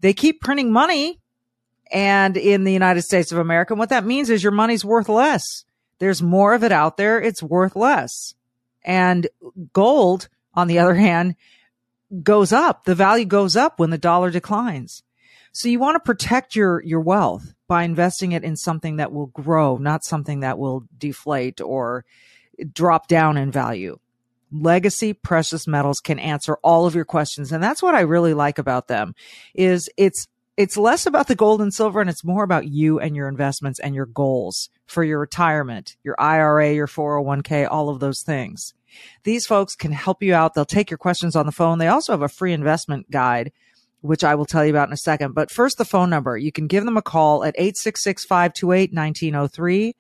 they 0.00 0.14
keep 0.14 0.40
printing 0.40 0.72
money 0.72 1.20
and 1.92 2.36
in 2.38 2.64
the 2.64 2.72
United 2.72 3.02
States 3.02 3.32
of 3.32 3.38
America. 3.38 3.74
What 3.74 3.90
that 3.90 4.06
means 4.06 4.30
is 4.30 4.42
your 4.42 4.52
money's 4.52 4.84
worth 4.84 5.10
less. 5.10 5.64
There's 5.98 6.22
more 6.22 6.54
of 6.54 6.64
it 6.64 6.72
out 6.72 6.96
there. 6.96 7.20
It's 7.20 7.42
worth 7.42 7.76
less. 7.76 8.34
And 8.82 9.26
gold, 9.74 10.28
on 10.54 10.66
the 10.66 10.78
other 10.78 10.94
hand, 10.94 11.36
goes 12.22 12.52
up. 12.52 12.84
The 12.84 12.94
value 12.94 13.26
goes 13.26 13.56
up 13.56 13.78
when 13.78 13.90
the 13.90 13.98
dollar 13.98 14.30
declines. 14.30 15.02
So 15.52 15.68
you 15.68 15.78
want 15.78 15.96
to 15.96 16.00
protect 16.00 16.56
your, 16.56 16.82
your 16.82 17.00
wealth 17.00 17.54
by 17.68 17.84
investing 17.84 18.32
it 18.32 18.42
in 18.42 18.56
something 18.56 18.96
that 18.96 19.12
will 19.12 19.26
grow, 19.26 19.76
not 19.76 20.02
something 20.02 20.40
that 20.40 20.58
will 20.58 20.84
deflate 20.96 21.60
or 21.60 22.04
drop 22.72 23.08
down 23.08 23.36
in 23.36 23.50
value. 23.50 23.98
Legacy 24.52 25.12
precious 25.12 25.66
metals 25.66 26.00
can 26.00 26.18
answer 26.18 26.56
all 26.62 26.86
of 26.86 26.94
your 26.94 27.04
questions. 27.04 27.50
And 27.50 27.62
that's 27.62 27.82
what 27.82 27.94
I 27.94 28.00
really 28.00 28.34
like 28.34 28.58
about 28.58 28.88
them 28.88 29.14
is 29.54 29.88
it's, 29.96 30.28
it's 30.56 30.76
less 30.76 31.06
about 31.06 31.26
the 31.26 31.34
gold 31.34 31.60
and 31.60 31.74
silver 31.74 32.00
and 32.00 32.08
it's 32.08 32.24
more 32.24 32.44
about 32.44 32.68
you 32.68 33.00
and 33.00 33.16
your 33.16 33.28
investments 33.28 33.80
and 33.80 33.94
your 33.94 34.06
goals 34.06 34.70
for 34.86 35.02
your 35.02 35.18
retirement, 35.18 35.96
your 36.04 36.14
IRA, 36.18 36.72
your 36.72 36.86
401k, 36.86 37.66
all 37.68 37.88
of 37.88 37.98
those 37.98 38.22
things. 38.22 38.74
These 39.24 39.46
folks 39.46 39.74
can 39.74 39.90
help 39.90 40.22
you 40.22 40.34
out. 40.34 40.54
They'll 40.54 40.64
take 40.64 40.90
your 40.90 40.98
questions 40.98 41.34
on 41.34 41.46
the 41.46 41.52
phone. 41.52 41.78
They 41.78 41.88
also 41.88 42.12
have 42.12 42.22
a 42.22 42.28
free 42.28 42.52
investment 42.52 43.10
guide 43.10 43.50
which 44.04 44.22
I 44.22 44.34
will 44.34 44.44
tell 44.44 44.66
you 44.66 44.70
about 44.70 44.88
in 44.88 44.92
a 44.92 44.98
second. 44.98 45.34
But 45.34 45.50
first, 45.50 45.78
the 45.78 45.86
phone 45.86 46.10
number. 46.10 46.36
You 46.36 46.52
can 46.52 46.66
give 46.66 46.84
them 46.84 46.98
a 46.98 47.02
call 47.02 47.42
at 47.42 47.56
866-528-1903, 47.56 49.94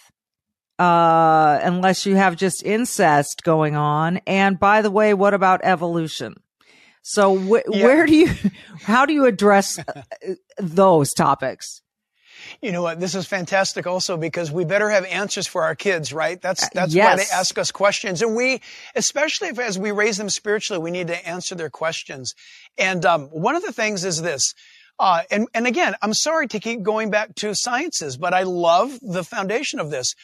Uh, 0.79 1.61
unless 1.63 2.07
you 2.07 2.17
have 2.17 2.37
just 2.37 2.65
incest 2.65 3.43
going 3.43 3.77
on. 3.77 4.17
And 4.27 4.59
by 4.59 4.81
the 4.81 4.91
way, 4.91 5.13
what 5.13 5.35
about 5.35 5.61
evolution? 5.63 6.37
So 7.03 7.37
wh- 7.37 7.63
yeah. 7.69 7.85
where 7.85 8.07
do 8.07 8.15
you, 8.15 8.29
how 8.83 9.07
do 9.07 9.13
you 9.13 9.27
address 9.27 9.79
uh, 9.79 10.03
those 10.59 11.13
topics? 11.13 11.83
You 12.63 12.73
know 12.73 12.83
what? 12.83 13.01
This 13.01 13.15
is 13.15 13.27
fantastic 13.27 13.87
also 13.87 14.17
because 14.17 14.51
we 14.51 14.65
better 14.65 14.91
have 14.91 15.05
answers 15.05 15.47
for 15.47 15.63
our 15.63 15.75
kids, 15.75 16.13
right? 16.13 16.41
That's, 16.41 16.65
uh, 16.65 16.69
that's 16.73 16.95
yes. 16.95 17.05
why 17.05 17.17
they 17.17 17.31
ask 17.33 17.59
us 17.59 17.71
questions. 17.71 18.23
And 18.23 18.35
we, 18.35 18.61
especially 18.95 19.49
if 19.49 19.59
as 19.59 19.79
we 19.79 19.93
raise 19.93 20.17
them 20.17 20.29
spiritually, 20.29 20.83
we 20.83 20.91
need 20.91 21.09
to 21.09 21.29
answer 21.29 21.55
their 21.55 21.71
questions. 21.71 22.35
And, 22.77 23.05
um, 23.07 23.27
one 23.27 23.57
of 23.57 23.63
the 23.63 23.73
things 23.73 24.05
is 24.05 24.21
this, 24.23 24.55
uh, 24.99 25.23
and, 25.31 25.49
and 25.55 25.67
again, 25.67 25.95
I'm 26.03 26.13
sorry 26.13 26.49
to 26.49 26.61
keep 26.61 26.83
going 26.83 27.11
back 27.11 27.35
to 27.37 27.55
sciences, 27.55 28.17
but 28.17 28.35
I 28.35 28.43
love 28.43 28.99
the 29.01 29.25
foundation 29.25 29.81
of 29.81 29.91
this. 29.91 30.15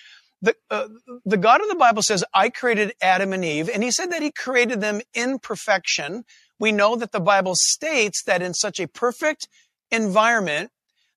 The, 0.42 0.54
uh, 0.70 0.88
the 1.24 1.38
God 1.38 1.62
of 1.62 1.68
the 1.68 1.76
Bible 1.76 2.02
says, 2.02 2.22
I 2.34 2.50
created 2.50 2.92
Adam 3.00 3.32
and 3.32 3.42
Eve, 3.44 3.70
and 3.72 3.82
he 3.82 3.90
said 3.90 4.12
that 4.12 4.20
he 4.20 4.30
created 4.30 4.82
them 4.82 5.00
in 5.14 5.38
perfection 5.38 6.24
we 6.58 6.72
know 6.72 6.96
that 6.96 7.12
the 7.12 7.20
Bible 7.20 7.54
states 7.54 8.22
that 8.24 8.42
in 8.42 8.54
such 8.54 8.80
a 8.80 8.88
perfect 8.88 9.48
environment, 9.90 10.70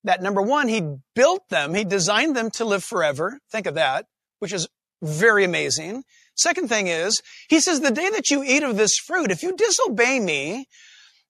that 0.04 0.22
number 0.22 0.42
one, 0.42 0.68
he 0.68 0.98
built 1.16 1.48
them, 1.50 1.74
he 1.74 1.84
designed 1.84 2.36
them 2.36 2.50
to 2.52 2.66
live 2.66 2.84
forever. 2.84 3.40
Think 3.52 3.66
of 3.66 3.76
that, 3.76 4.06
which 4.40 4.54
is 4.54 4.68
very 5.02 5.44
amazing. 5.44 6.04
Second 6.36 6.70
thing 6.70 6.88
is, 6.88 7.22
he 7.50 7.60
says, 7.60 7.82
the 7.82 7.92
day 7.92 8.10
that 8.10 8.30
you 8.30 8.44
eat 8.44 8.64
of 8.64 8.78
this 8.78 8.98
fruit, 8.98 9.32
if 9.32 9.44
you 9.44 9.56
disobey 9.56 10.20
me 10.20 10.68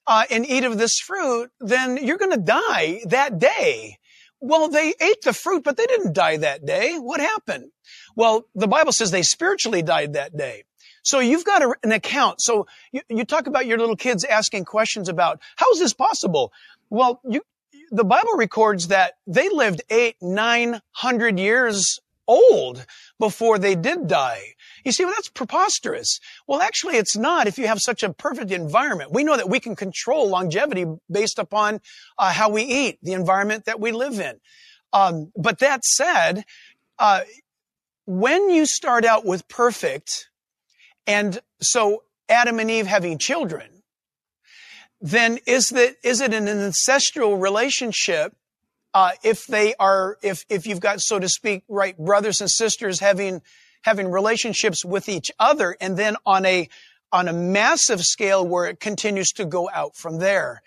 uh, 0.06 0.24
and 0.30 0.48
eat 0.48 0.64
of 0.64 0.78
this 0.78 1.00
fruit, 1.00 1.50
then 1.60 1.98
you're 1.98 2.18
going 2.18 2.32
to 2.32 2.38
die 2.38 3.02
that 3.06 3.40
day. 3.40 3.98
Well, 4.40 4.70
they 4.70 4.94
ate 5.02 5.22
the 5.24 5.34
fruit, 5.34 5.64
but 5.64 5.78
they 5.78 5.86
didn't 5.86 6.14
die 6.14 6.38
that 6.38 6.66
day. 6.66 6.96
What 6.98 7.20
happened? 7.20 7.72
Well, 8.16 8.46
the 8.56 8.68
Bible 8.68 8.92
says 8.92 9.12
they 9.12 9.24
spiritually 9.24 9.82
died 9.82 10.14
that 10.14 10.38
day. 10.38 10.64
So 11.04 11.20
you've 11.20 11.46
got 11.46 11.62
a, 11.62 11.76
an 11.84 11.92
account. 11.92 12.42
So 12.42 12.68
you, 12.92 13.02
you 13.10 13.26
talk 13.26 13.48
about 13.48 13.66
your 13.66 13.78
little 13.78 13.96
kids 13.96 14.24
asking 14.24 14.66
questions 14.66 15.10
about 15.10 15.40
how 15.56 15.72
is 15.72 15.80
this 15.80 15.94
possible? 15.94 16.52
Well, 16.90 17.22
you, 17.28 17.42
the 17.92 18.04
Bible 18.04 18.34
records 18.36 18.90
that 18.90 19.14
they 19.26 19.50
lived 19.50 19.82
eight, 19.90 20.16
nine 20.22 20.82
hundred 20.92 21.40
years 21.40 22.00
old 22.28 22.86
before 23.18 23.58
they 23.58 23.74
did 23.74 24.08
die. 24.08 24.54
You 24.86 24.92
see, 24.92 25.04
well, 25.04 25.16
that's 25.16 25.30
preposterous. 25.30 26.20
Well, 26.48 26.62
actually, 26.62 26.98
it's 26.98 27.18
not 27.18 27.48
if 27.48 27.58
you 27.58 27.66
have 27.66 27.80
such 27.80 28.04
a 28.04 28.14
perfect 28.14 28.52
environment. 28.52 29.12
We 29.12 29.24
know 29.24 29.36
that 29.36 29.50
we 29.50 29.60
can 29.60 29.76
control 29.76 30.30
longevity 30.30 30.86
based 31.10 31.40
upon 31.40 31.82
uh, 32.20 32.32
how 32.32 32.50
we 32.50 32.62
eat, 32.62 33.00
the 33.02 33.14
environment 33.14 33.66
that 33.66 33.80
we 33.80 33.92
live 33.92 34.20
in. 34.20 34.40
Um, 34.94 35.32
but 35.36 35.60
that 35.60 35.84
said, 35.84 36.44
uh, 37.00 37.22
when 38.06 38.52
you 38.52 38.66
start 38.66 39.06
out 39.06 39.26
with 39.26 39.48
perfect, 39.48 40.29
and 41.10 41.40
so 41.60 42.04
Adam 42.30 42.60
and 42.60 42.70
Eve 42.70 42.86
having 42.86 43.18
children, 43.18 43.68
then 45.02 45.40
is 45.48 45.70
that, 45.70 45.96
is 46.04 46.22
it 46.22 46.36
an 46.36 46.48
ancestral 46.48 47.36
relationship? 47.36 48.36
Uh, 48.94 49.12
if 49.24 49.48
they 49.48 49.74
are, 49.80 50.18
if, 50.22 50.46
if 50.50 50.68
you've 50.68 50.80
got, 50.80 51.02
so 51.02 51.18
to 51.18 51.28
speak, 51.28 51.64
right, 51.68 51.98
brothers 51.98 52.42
and 52.42 52.50
sisters 52.50 53.00
having, 53.00 53.42
having 53.82 54.12
relationships 54.12 54.86
with 54.86 55.10
each 55.10 55.32
other 55.40 55.76
and 55.82 55.98
then 55.98 56.16
on 56.28 56.46
a, 56.46 56.70
on 57.12 57.28
a 57.28 57.34
massive 57.34 58.02
scale 58.02 58.46
where 58.46 58.68
it 58.68 58.80
continues 58.80 59.32
to 59.32 59.46
go 59.46 59.68
out 59.74 59.96
from 59.96 60.20
there. 60.20 60.62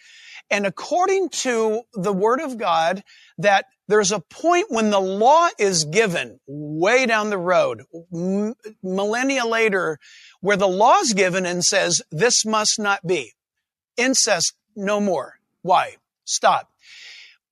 And 0.50 0.66
according 0.66 1.28
to 1.28 1.83
the 1.94 2.12
word 2.12 2.40
of 2.40 2.59
God, 2.59 3.05
that 3.38 3.66
there's 3.92 4.11
a 4.11 4.20
point 4.20 4.66
when 4.70 4.88
the 4.88 4.98
law 4.98 5.48
is 5.59 5.85
given 5.85 6.40
way 6.46 7.05
down 7.05 7.28
the 7.28 7.37
road, 7.37 7.83
m- 8.11 8.55
millennia 8.83 9.44
later, 9.44 9.98
where 10.40 10.57
the 10.57 10.66
law 10.66 10.98
is 11.00 11.12
given 11.12 11.44
and 11.44 11.62
says, 11.62 12.00
this 12.11 12.46
must 12.46 12.78
not 12.78 13.07
be. 13.07 13.35
Incest, 13.98 14.55
no 14.74 14.98
more. 14.98 15.35
Why? 15.61 15.96
Stop. 16.24 16.70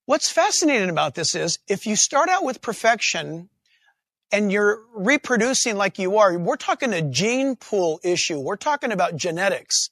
What's 0.07 0.31
fascinating 0.31 0.88
about 0.88 1.14
this 1.14 1.35
is 1.35 1.59
if 1.68 1.85
you 1.85 1.94
start 1.94 2.31
out 2.31 2.42
with 2.42 2.62
perfection 2.62 3.50
and 4.33 4.50
you're 4.50 4.81
reproducing 4.94 5.76
like 5.76 5.98
you 5.98 6.16
are, 6.16 6.38
we're 6.38 6.57
talking 6.57 6.94
a 6.94 7.03
gene 7.03 7.55
pool 7.55 8.00
issue. 8.03 8.40
We're 8.40 8.57
talking 8.57 8.92
about 8.92 9.14
genetics. 9.14 9.90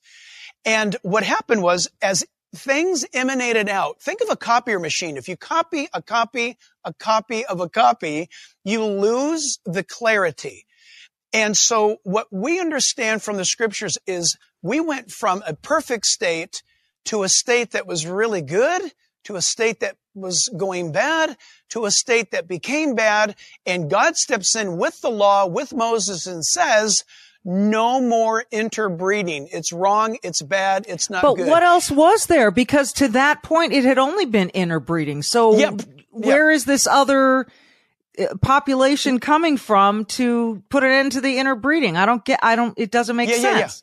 And 0.65 0.97
what 1.03 1.25
happened 1.25 1.63
was 1.63 1.91
as 2.01 2.25
things 2.55 3.05
emanated 3.13 3.69
out, 3.69 4.01
think 4.01 4.21
of 4.21 4.31
a 4.31 4.37
copier 4.37 4.79
machine. 4.79 5.17
If 5.17 5.29
you 5.29 5.37
copy 5.37 5.89
a 5.93 6.03
copy, 6.03 6.57
a 6.85 6.95
copy 6.95 7.45
of 7.45 7.61
a 7.61 7.69
copy, 7.69 8.29
you 8.65 8.85
lose 8.85 9.59
the 9.65 9.85
clarity. 9.85 10.65
And 11.33 11.57
so 11.57 11.99
what 12.05 12.27
we 12.31 12.59
understand 12.59 13.23
from 13.23 13.37
the 13.37 13.45
scriptures 13.45 13.99
is 14.07 14.37
we 14.63 14.81
went 14.81 15.11
from 15.11 15.43
a 15.47 15.55
perfect 15.55 16.07
state 16.07 16.63
to 17.07 17.23
a 17.23 17.29
state 17.29 17.73
that 17.73 17.87
was 17.87 18.07
really 18.07 18.43
good, 18.43 18.93
to 19.25 19.37
a 19.37 19.43
state 19.43 19.81
that 19.81 19.97
was 20.15 20.51
going 20.57 20.91
bad, 20.91 21.37
to 21.71 21.85
a 21.85 21.91
state 21.91 22.31
that 22.31 22.49
became 22.49 22.95
bad. 22.95 23.37
And 23.67 23.91
God 23.91 24.17
steps 24.17 24.57
in 24.57 24.79
with 24.79 25.01
the 25.01 25.11
law, 25.11 25.47
with 25.47 25.75
Moses 25.75 26.27
and 26.27 26.45
says, 26.45 27.05
no 27.49 27.99
more 27.99 28.45
interbreeding. 28.51 29.49
It's 29.51 29.73
wrong. 29.73 30.19
It's 30.23 30.43
bad. 30.43 30.85
It's 30.87 31.09
not 31.09 31.23
good. 31.23 31.29
but 31.29 31.37
good. 31.37 31.49
what 31.49 31.63
else 31.63 31.91
was 31.91 32.27
there? 32.27 32.51
Because 32.51 32.93
to 32.95 33.09
that 33.09 33.43
point, 33.43 33.73
it 33.73 33.85
had 33.85 33.97
only 33.97 34.27
been 34.27 34.51
interbreeding. 34.51 35.23
So 35.23 35.57
yep. 35.57 35.81
where 36.11 36.51
yep. 36.51 36.57
is 36.57 36.67
this 36.67 36.87
other 36.87 37.47
uh, 38.19 38.35
population 38.43 39.19
coming 39.19 39.57
from 39.57 40.05
to 40.05 40.63
put 40.69 40.85
an 40.85 40.91
end 40.91 41.13
to 41.13 41.23
the 41.23 41.39
interbreeding? 41.39 41.97
I 41.97 42.05
don't 42.05 42.23
get, 42.23 42.39
I 42.43 42.55
don't, 42.55 42.79
it 42.79 42.91
doesn't 42.91 43.17
make 43.17 43.31
yeah, 43.31 43.37
sense. 43.37 43.83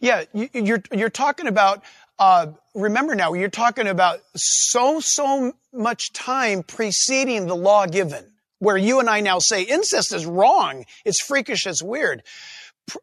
Yeah, 0.00 0.20
yeah. 0.20 0.24
yeah 0.32 0.48
you, 0.54 0.62
you're, 0.64 0.82
you're 0.90 1.10
talking 1.10 1.46
about, 1.46 1.82
uh, 2.18 2.46
remember 2.74 3.14
now, 3.14 3.34
you're 3.34 3.50
talking 3.50 3.86
about 3.86 4.20
so, 4.34 5.00
so 5.00 5.52
much 5.74 6.14
time 6.14 6.62
preceding 6.62 7.48
the 7.48 7.56
law 7.56 7.84
given, 7.84 8.24
where 8.60 8.78
you 8.78 8.98
and 8.98 9.10
I 9.10 9.20
now 9.20 9.40
say 9.40 9.62
incest 9.62 10.14
is 10.14 10.24
wrong. 10.24 10.86
It's 11.04 11.20
freakish. 11.20 11.66
It's 11.66 11.82
weird. 11.82 12.22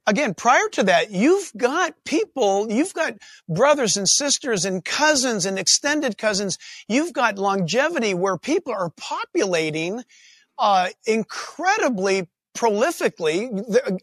Again, 0.06 0.34
prior 0.36 0.68
to 0.74 0.84
that, 0.84 1.12
you've 1.12 1.52
got 1.58 1.96
people, 2.06 2.72
you've 2.72 2.94
got 2.94 3.16
brothers 3.50 3.98
and 3.98 4.08
sisters 4.08 4.64
and 4.64 4.86
cousins 4.86 5.46
and 5.46 5.58
extended 5.58 6.18
cousins. 6.18 6.58
You've 6.88 7.14
got 7.14 7.40
longevity 7.40 8.14
where 8.14 8.38
people 8.38 8.74
are 8.74 8.92
populating 8.96 10.04
uh, 10.60 10.90
incredibly 11.06 12.28
prolifically. 12.54 13.50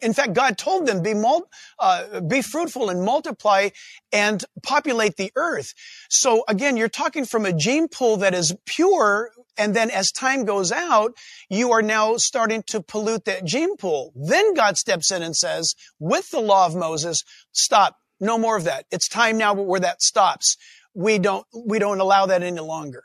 In 0.01 0.13
fact, 0.13 0.33
God 0.33 0.57
told 0.57 0.87
them, 0.87 1.01
be, 1.01 1.13
mul- 1.13 1.49
uh, 1.77 2.21
be 2.21 2.41
fruitful 2.41 2.89
and 2.89 3.03
multiply 3.03 3.69
and 4.11 4.43
populate 4.63 5.15
the 5.17 5.31
earth. 5.35 5.73
So 6.09 6.43
again, 6.47 6.75
you're 6.75 6.89
talking 6.89 7.25
from 7.25 7.45
a 7.45 7.53
gene 7.53 7.87
pool 7.87 8.17
that 8.17 8.33
is 8.33 8.55
pure. 8.65 9.31
And 9.57 9.75
then 9.75 9.91
as 9.91 10.11
time 10.11 10.45
goes 10.45 10.71
out, 10.71 11.13
you 11.49 11.71
are 11.71 11.81
now 11.81 12.17
starting 12.17 12.63
to 12.67 12.81
pollute 12.81 13.25
that 13.25 13.45
gene 13.45 13.77
pool. 13.77 14.13
Then 14.15 14.53
God 14.53 14.77
steps 14.77 15.11
in 15.11 15.21
and 15.21 15.35
says, 15.35 15.75
with 15.99 16.29
the 16.31 16.41
law 16.41 16.65
of 16.65 16.75
Moses, 16.75 17.23
stop. 17.51 17.95
No 18.19 18.37
more 18.37 18.57
of 18.57 18.65
that. 18.65 18.85
It's 18.91 19.07
time 19.07 19.37
now 19.37 19.53
where 19.53 19.79
that 19.79 20.01
stops. 20.01 20.57
We 20.93 21.19
don't, 21.19 21.45
we 21.53 21.79
don't 21.79 21.99
allow 21.99 22.25
that 22.25 22.43
any 22.43 22.59
longer. 22.59 23.03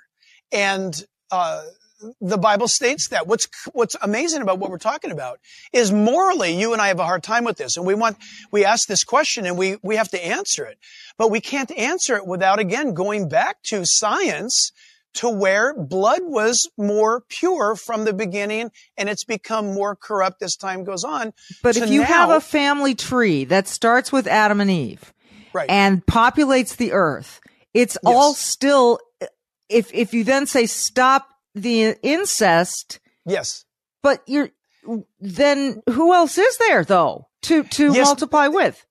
And, 0.51 0.95
uh, 1.31 1.63
the 2.21 2.39
Bible 2.39 2.69
states 2.69 3.09
that. 3.09 3.27
What's, 3.27 3.49
what's 3.73 3.97
amazing 4.03 4.43
about 4.43 4.59
what 4.59 4.71
we're 4.71 4.79
talking 4.79 5.11
about 5.11 5.41
is 5.73 5.93
morally, 5.93 6.59
you 6.59 6.73
and 6.73 6.81
I 6.83 6.89
have 6.89 7.01
a 7.01 7.05
hard 7.05 7.23
time 7.23 7.45
with 7.45 7.57
this. 7.57 7.77
And 7.77 7.87
we 7.87 7.95
want, 7.95 8.17
we 8.51 8.65
ask 8.65 8.89
this 8.89 9.05
question 9.05 9.47
and 9.47 9.59
we, 9.59 9.77
we 9.83 9.97
have 9.97 10.11
to 10.11 10.25
answer 10.25 10.65
it. 10.65 10.79
But 11.19 11.31
we 11.31 11.41
can't 11.41 11.71
answer 11.73 12.17
it 12.17 12.27
without, 12.27 12.59
again, 12.59 12.95
going 12.95 13.29
back 13.29 13.63
to 13.65 13.83
science 13.85 14.73
to 15.15 15.29
where 15.29 15.75
blood 15.75 16.21
was 16.23 16.69
more 16.77 17.23
pure 17.29 17.77
from 17.77 18.05
the 18.05 18.13
beginning 18.13 18.71
and 18.97 19.09
it's 19.09 19.25
become 19.25 19.73
more 19.73 19.97
corrupt 19.97 20.43
as 20.43 20.57
time 20.57 20.85
goes 20.85 21.05
on. 21.05 21.33
But 21.63 21.77
if 21.77 21.89
you 21.89 22.01
now, 22.01 22.07
have 22.07 22.31
a 22.31 22.41
family 22.41 22.95
tree 22.95 23.45
that 23.45 23.69
starts 23.69 24.13
with 24.13 24.27
Adam 24.27 24.61
and 24.61 24.71
Eve 24.71 25.13
right. 25.53 25.71
and 25.71 26.05
populates 26.05 26.77
the 26.77 26.93
earth, 26.93 27.41
it's 27.73 27.97
yes. 28.03 28.13
all 28.13 28.35
still, 28.35 28.99
if, 29.69 29.93
if 29.95 30.15
you 30.15 30.25
then 30.25 30.47
say 30.47 30.67
stop 30.67 31.29
the 31.55 31.97
incest. 32.03 33.01
Yes. 33.25 33.65
But 34.03 34.23
you're 34.27 34.51
then 35.19 35.83
who 35.89 36.13
else 36.13 36.37
is 36.37 36.59
there 36.59 36.85
though 36.85 37.29
to 37.43 37.65
to 37.65 37.93
yes. 37.93 38.07
multiply 38.07 38.49
with? 38.49 38.85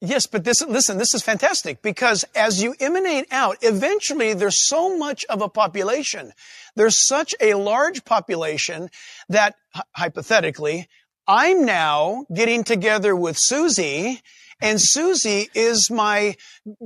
Yes, 0.00 0.26
but 0.26 0.42
this 0.44 0.62
listen, 0.62 0.98
this 0.98 1.14
is 1.14 1.22
fantastic 1.22 1.80
because 1.80 2.24
as 2.34 2.62
you 2.62 2.74
emanate 2.80 3.26
out, 3.30 3.58
eventually 3.62 4.34
there's 4.34 4.66
so 4.66 4.96
much 4.98 5.24
of 5.26 5.42
a 5.42 5.48
population. 5.48 6.32
There's 6.74 7.06
such 7.06 7.34
a 7.40 7.54
large 7.54 8.04
population 8.04 8.90
that 9.28 9.54
hypothetically, 9.94 10.88
I'm 11.28 11.64
now 11.64 12.26
getting 12.34 12.64
together 12.64 13.14
with 13.14 13.38
Susie 13.38 14.20
and 14.62 14.80
Susie 14.80 15.48
is 15.54 15.90
my 15.90 16.36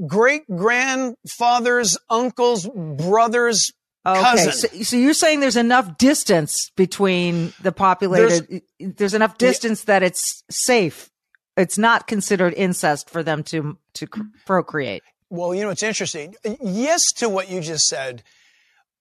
great 0.07 0.47
grandfather's 0.49 1.99
uncle's 2.09 2.67
brother's 2.67 3.71
Okay, 4.07 4.51
so, 4.53 4.69
so, 4.69 4.97
you're 4.97 5.15
saying 5.15 5.41
there's 5.41 5.57
enough 5.57 5.99
distance 5.99 6.71
between 6.77 7.53
the 7.61 7.73
populated. 7.73 8.63
There's, 8.79 8.95
there's 8.95 9.15
enough 9.15 9.37
distance 9.37 9.83
yeah. 9.83 9.95
that 9.95 10.03
it's 10.05 10.45
safe. 10.49 11.11
It's 11.57 11.77
not 11.77 12.07
considered 12.07 12.55
incest 12.55 13.11
for 13.11 13.25
them 13.25 13.43
to 13.45 13.79
to 13.95 14.07
procreate. 14.45 15.03
Well, 15.29 15.55
you 15.55 15.63
know, 15.65 15.71
it's 15.71 15.83
interesting. 15.83 16.37
Yes, 16.63 17.13
to 17.17 17.29
what 17.29 17.51
you 17.51 17.61
just 17.61 17.89
said, 17.89 18.23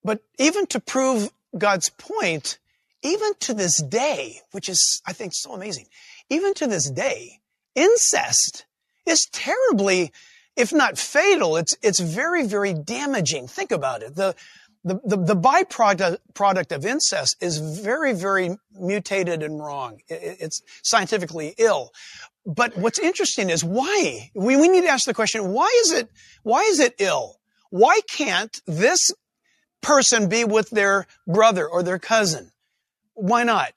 but 0.03 0.21
even 0.39 0.65
to 0.67 0.79
prove 0.79 1.29
God's 1.55 1.89
point, 1.89 2.57
even 3.03 3.33
to 3.41 3.53
this 3.53 3.81
day, 3.83 4.41
which 4.53 4.69
is 4.69 5.01
I 5.05 5.13
think 5.13 5.33
so 5.35 5.53
amazing, 5.53 5.85
even 6.31 6.55
to 6.55 6.65
this 6.65 6.89
day, 6.89 7.41
incest 7.75 8.65
is 9.05 9.27
terribly, 9.31 10.11
if 10.55 10.73
not 10.73 10.97
fatal, 10.97 11.57
it's 11.57 11.77
it's 11.83 11.99
very 11.99 12.47
very 12.47 12.73
damaging. 12.73 13.47
Think 13.47 13.71
about 13.71 14.01
it. 14.01 14.15
The 14.15 14.35
the, 14.85 15.17
the, 15.17 15.35
byproduct 15.35 16.19
product 16.35 16.71
of 16.71 16.85
incest 16.85 17.37
is 17.41 17.57
very, 17.57 18.13
very 18.13 18.55
mutated 18.79 19.41
and 19.41 19.59
wrong. 19.59 19.99
It, 20.07 20.37
it's 20.39 20.61
scientifically 20.83 21.55
ill. 21.57 21.91
But 22.45 22.77
what's 22.77 22.99
interesting 22.99 23.49
is 23.49 23.63
why? 23.63 24.29
We, 24.35 24.55
we 24.55 24.67
need 24.67 24.81
to 24.81 24.89
ask 24.89 25.05
the 25.05 25.13
question, 25.15 25.51
why 25.51 25.71
is 25.83 25.91
it, 25.91 26.09
why 26.43 26.61
is 26.61 26.79
it 26.79 26.95
ill? 26.99 27.39
Why 27.71 27.99
can't 28.07 28.55
this 28.67 29.11
person 29.81 30.29
be 30.29 30.43
with 30.43 30.69
their 30.69 31.07
brother 31.25 31.67
or 31.67 31.81
their 31.81 31.99
cousin? 31.99 32.51
Why 33.15 33.43
not? 33.43 33.73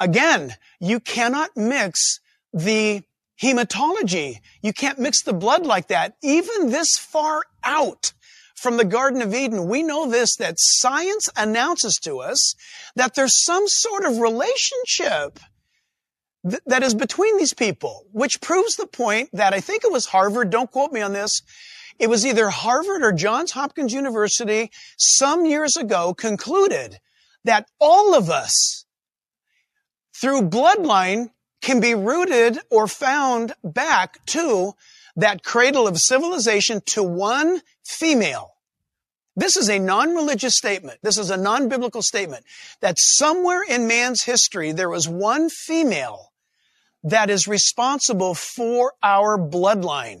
Again, 0.00 0.54
you 0.80 0.98
cannot 0.98 1.50
mix 1.56 2.20
the 2.54 3.02
hematology. 3.40 4.36
You 4.62 4.72
can't 4.72 4.98
mix 4.98 5.22
the 5.22 5.34
blood 5.34 5.66
like 5.66 5.88
that, 5.88 6.16
even 6.22 6.70
this 6.70 6.96
far 6.96 7.42
out 7.62 8.14
from 8.62 8.76
the 8.76 8.84
Garden 8.84 9.22
of 9.22 9.34
Eden, 9.34 9.68
we 9.68 9.82
know 9.82 10.08
this, 10.08 10.36
that 10.36 10.54
science 10.56 11.28
announces 11.36 11.96
to 11.96 12.20
us 12.20 12.54
that 12.94 13.16
there's 13.16 13.42
some 13.44 13.66
sort 13.66 14.04
of 14.04 14.18
relationship 14.18 15.40
th- 16.48 16.62
that 16.66 16.84
is 16.84 16.94
between 16.94 17.38
these 17.38 17.54
people, 17.54 18.06
which 18.12 18.40
proves 18.40 18.76
the 18.76 18.86
point 18.86 19.30
that 19.32 19.52
I 19.52 19.58
think 19.58 19.82
it 19.82 19.90
was 19.90 20.06
Harvard, 20.06 20.50
don't 20.50 20.70
quote 20.70 20.92
me 20.92 21.00
on 21.00 21.12
this, 21.12 21.42
it 21.98 22.08
was 22.08 22.24
either 22.24 22.50
Harvard 22.50 23.02
or 23.02 23.12
Johns 23.12 23.50
Hopkins 23.50 23.92
University 23.92 24.70
some 24.96 25.44
years 25.44 25.76
ago 25.76 26.14
concluded 26.14 27.00
that 27.44 27.66
all 27.80 28.14
of 28.14 28.30
us 28.30 28.84
through 30.14 30.48
bloodline 30.48 31.30
can 31.62 31.80
be 31.80 31.96
rooted 31.96 32.60
or 32.70 32.86
found 32.86 33.54
back 33.64 34.24
to 34.26 34.74
that 35.16 35.42
cradle 35.42 35.88
of 35.88 35.98
civilization 35.98 36.80
to 36.86 37.02
one 37.02 37.60
female. 37.84 38.51
This 39.34 39.56
is 39.56 39.68
a 39.68 39.78
non-religious 39.78 40.56
statement. 40.56 40.98
This 41.02 41.18
is 41.18 41.30
a 41.30 41.36
non-biblical 41.36 42.02
statement 42.02 42.44
that 42.80 42.98
somewhere 42.98 43.62
in 43.62 43.86
man's 43.86 44.24
history 44.24 44.72
there 44.72 44.90
was 44.90 45.08
one 45.08 45.48
female 45.48 46.32
that 47.04 47.30
is 47.30 47.48
responsible 47.48 48.34
for 48.34 48.92
our 49.02 49.38
bloodline. 49.38 50.20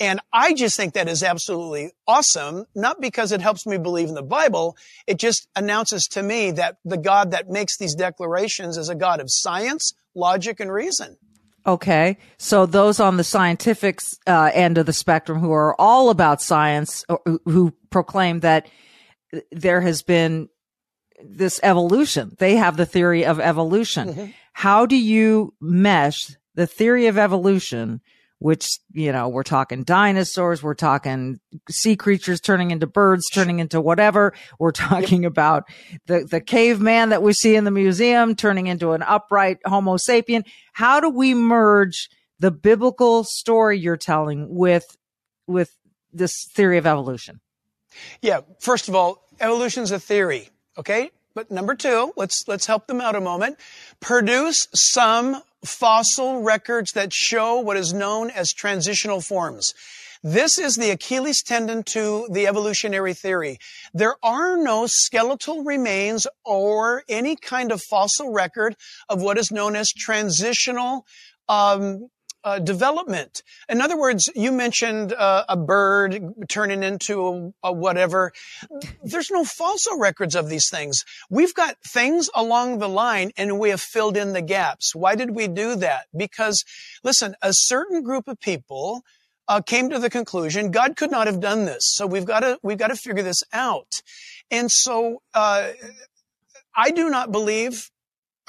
And 0.00 0.20
I 0.32 0.54
just 0.54 0.78
think 0.78 0.94
that 0.94 1.08
is 1.08 1.22
absolutely 1.22 1.90
awesome, 2.08 2.64
not 2.74 3.02
because 3.02 3.32
it 3.32 3.42
helps 3.42 3.66
me 3.66 3.76
believe 3.76 4.08
in 4.08 4.14
the 4.14 4.22
Bible. 4.22 4.74
It 5.06 5.18
just 5.18 5.46
announces 5.54 6.06
to 6.08 6.22
me 6.22 6.52
that 6.52 6.78
the 6.86 6.96
God 6.96 7.32
that 7.32 7.50
makes 7.50 7.76
these 7.76 7.94
declarations 7.94 8.78
is 8.78 8.88
a 8.88 8.94
God 8.94 9.20
of 9.20 9.26
science, 9.28 9.92
logic, 10.14 10.58
and 10.58 10.72
reason. 10.72 11.18
Okay. 11.66 12.16
So 12.38 12.66
those 12.66 13.00
on 13.00 13.16
the 13.16 13.24
scientific 13.24 14.00
uh, 14.26 14.50
end 14.54 14.78
of 14.78 14.86
the 14.86 14.92
spectrum 14.92 15.38
who 15.40 15.52
are 15.52 15.78
all 15.80 16.10
about 16.10 16.40
science, 16.42 17.04
who 17.44 17.74
proclaim 17.90 18.40
that 18.40 18.68
there 19.52 19.80
has 19.80 20.02
been 20.02 20.48
this 21.22 21.60
evolution, 21.62 22.34
they 22.38 22.56
have 22.56 22.76
the 22.76 22.86
theory 22.86 23.24
of 23.26 23.40
evolution. 23.40 24.08
Mm-hmm. 24.08 24.26
How 24.54 24.86
do 24.86 24.96
you 24.96 25.54
mesh 25.60 26.36
the 26.54 26.66
theory 26.66 27.06
of 27.06 27.18
evolution 27.18 28.00
which, 28.40 28.66
you 28.92 29.12
know, 29.12 29.28
we're 29.28 29.42
talking 29.42 29.84
dinosaurs, 29.84 30.62
we're 30.62 30.74
talking 30.74 31.38
sea 31.68 31.94
creatures 31.94 32.40
turning 32.40 32.70
into 32.70 32.86
birds, 32.86 33.28
turning 33.32 33.60
into 33.60 33.80
whatever. 33.82 34.32
We're 34.58 34.72
talking 34.72 35.24
yep. 35.24 35.30
about 35.30 35.64
the, 36.06 36.26
the 36.28 36.40
caveman 36.40 37.10
that 37.10 37.22
we 37.22 37.34
see 37.34 37.54
in 37.54 37.64
the 37.64 37.70
museum 37.70 38.34
turning 38.34 38.66
into 38.66 38.92
an 38.92 39.02
upright 39.02 39.58
Homo 39.66 39.98
sapien. 39.98 40.44
How 40.72 41.00
do 41.00 41.10
we 41.10 41.34
merge 41.34 42.08
the 42.38 42.50
biblical 42.50 43.24
story 43.24 43.78
you're 43.78 43.98
telling 43.98 44.54
with, 44.54 44.96
with 45.46 45.70
this 46.10 46.32
theory 46.54 46.78
of 46.78 46.86
evolution? 46.86 47.40
Yeah. 48.22 48.40
First 48.58 48.88
of 48.88 48.94
all, 48.94 49.22
evolution 49.38 49.82
is 49.82 49.90
a 49.90 50.00
theory. 50.00 50.48
Okay. 50.78 51.10
But 51.34 51.50
number 51.50 51.74
two, 51.74 52.14
let's, 52.16 52.48
let's 52.48 52.64
help 52.64 52.86
them 52.86 53.02
out 53.02 53.16
a 53.16 53.20
moment. 53.20 53.58
Produce 54.00 54.66
some 54.72 55.42
fossil 55.64 56.42
records 56.42 56.92
that 56.92 57.12
show 57.12 57.60
what 57.60 57.76
is 57.76 57.92
known 57.92 58.30
as 58.30 58.52
transitional 58.52 59.20
forms. 59.20 59.72
This 60.22 60.58
is 60.58 60.76
the 60.76 60.90
Achilles 60.90 61.42
tendon 61.42 61.82
to 61.84 62.28
the 62.30 62.46
evolutionary 62.46 63.14
theory. 63.14 63.58
There 63.94 64.16
are 64.22 64.58
no 64.58 64.86
skeletal 64.86 65.64
remains 65.64 66.26
or 66.44 67.02
any 67.08 67.36
kind 67.36 67.72
of 67.72 67.80
fossil 67.80 68.30
record 68.30 68.76
of 69.08 69.22
what 69.22 69.38
is 69.38 69.50
known 69.50 69.76
as 69.76 69.88
transitional 69.88 71.06
um, 71.48 72.08
uh, 72.44 72.58
development. 72.58 73.42
In 73.68 73.80
other 73.80 73.98
words, 73.98 74.30
you 74.34 74.52
mentioned 74.52 75.12
uh, 75.12 75.44
a 75.48 75.56
bird 75.56 76.34
turning 76.48 76.82
into 76.82 77.52
a, 77.62 77.68
a, 77.68 77.72
whatever. 77.72 78.32
There's 79.02 79.30
no 79.30 79.44
fossil 79.44 79.98
records 79.98 80.34
of 80.34 80.48
these 80.48 80.68
things. 80.70 81.04
We've 81.28 81.54
got 81.54 81.76
things 81.86 82.30
along 82.34 82.78
the 82.78 82.88
line 82.88 83.32
and 83.36 83.58
we 83.58 83.70
have 83.70 83.80
filled 83.80 84.16
in 84.16 84.32
the 84.32 84.42
gaps. 84.42 84.94
Why 84.94 85.14
did 85.14 85.34
we 85.34 85.48
do 85.48 85.76
that? 85.76 86.06
Because 86.16 86.64
listen, 87.04 87.34
a 87.42 87.52
certain 87.52 88.02
group 88.02 88.28
of 88.28 88.40
people 88.40 89.02
uh, 89.48 89.60
came 89.60 89.90
to 89.90 89.98
the 89.98 90.08
conclusion 90.10 90.70
God 90.70 90.96
could 90.96 91.10
not 91.10 91.26
have 91.26 91.40
done 91.40 91.64
this. 91.64 91.82
So 91.84 92.06
we've 92.06 92.24
got 92.24 92.40
to 92.40 92.58
we've 92.62 92.78
got 92.78 92.88
to 92.88 92.96
figure 92.96 93.22
this 93.22 93.42
out. 93.52 94.00
And 94.50 94.70
so 94.70 95.22
uh, 95.34 95.70
I 96.76 96.90
do 96.90 97.10
not 97.10 97.32
believe. 97.32 97.89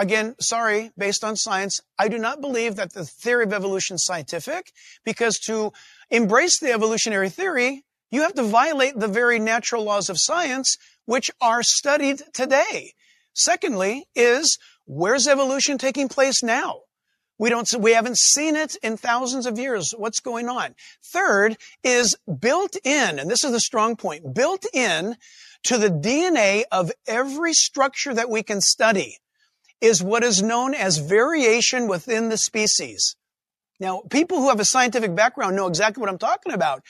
Again, 0.01 0.33
sorry, 0.39 0.89
based 0.97 1.23
on 1.23 1.35
science, 1.35 1.79
I 1.99 2.07
do 2.07 2.17
not 2.17 2.41
believe 2.41 2.75
that 2.77 2.93
the 2.93 3.05
theory 3.05 3.43
of 3.43 3.53
evolution 3.53 3.97
is 3.97 4.03
scientific 4.03 4.71
because 5.05 5.37
to 5.41 5.73
embrace 6.09 6.59
the 6.59 6.71
evolutionary 6.71 7.29
theory, 7.29 7.83
you 8.09 8.23
have 8.23 8.33
to 8.33 8.41
violate 8.41 8.97
the 8.97 9.07
very 9.07 9.37
natural 9.37 9.83
laws 9.83 10.09
of 10.09 10.19
science, 10.19 10.75
which 11.05 11.29
are 11.39 11.61
studied 11.61 12.23
today. 12.33 12.93
Secondly, 13.35 14.05
is 14.15 14.57
where's 14.87 15.27
evolution 15.27 15.77
taking 15.77 16.09
place 16.09 16.41
now? 16.41 16.79
We 17.37 17.51
don't, 17.51 17.71
we 17.77 17.93
haven't 17.93 18.17
seen 18.17 18.55
it 18.55 18.75
in 18.81 18.97
thousands 18.97 19.45
of 19.45 19.59
years. 19.59 19.93
What's 19.95 20.19
going 20.19 20.49
on? 20.49 20.73
Third 21.13 21.57
is 21.83 22.17
built 22.39 22.75
in, 22.83 23.19
and 23.19 23.29
this 23.29 23.43
is 23.43 23.51
the 23.51 23.59
strong 23.59 23.95
point, 23.97 24.33
built 24.33 24.65
in 24.73 25.15
to 25.65 25.77
the 25.77 25.91
DNA 25.91 26.63
of 26.71 26.91
every 27.05 27.53
structure 27.53 28.15
that 28.15 28.31
we 28.31 28.41
can 28.41 28.61
study 28.61 29.19
is 29.81 30.03
what 30.03 30.23
is 30.23 30.41
known 30.41 30.73
as 30.73 30.99
variation 30.99 31.87
within 31.87 32.29
the 32.29 32.37
species. 32.37 33.15
Now, 33.79 34.03
people 34.11 34.37
who 34.37 34.49
have 34.49 34.59
a 34.59 34.65
scientific 34.65 35.15
background 35.15 35.55
know 35.55 35.67
exactly 35.67 36.01
what 36.01 36.09
I'm 36.09 36.19
talking 36.19 36.53
about. 36.53 36.83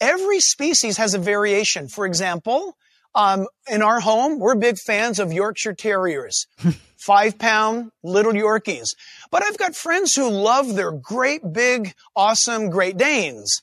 Every 0.00 0.40
species 0.40 0.96
has 0.96 1.12
a 1.12 1.18
variation. 1.18 1.86
For 1.86 2.06
example, 2.06 2.76
um, 3.14 3.46
in 3.70 3.82
our 3.82 4.00
home, 4.00 4.38
we're 4.38 4.54
big 4.54 4.78
fans 4.78 5.18
of 5.18 5.32
Yorkshire 5.32 5.74
Terriers, 5.74 6.46
five 6.96 7.38
pound 7.38 7.90
little 8.02 8.32
Yorkies. 8.32 8.94
But 9.30 9.42
I've 9.42 9.58
got 9.58 9.76
friends 9.76 10.14
who 10.14 10.30
love 10.30 10.74
their 10.74 10.92
great 10.92 11.42
big, 11.52 11.92
awesome 12.16 12.70
Great 12.70 12.96
Danes. 12.96 13.60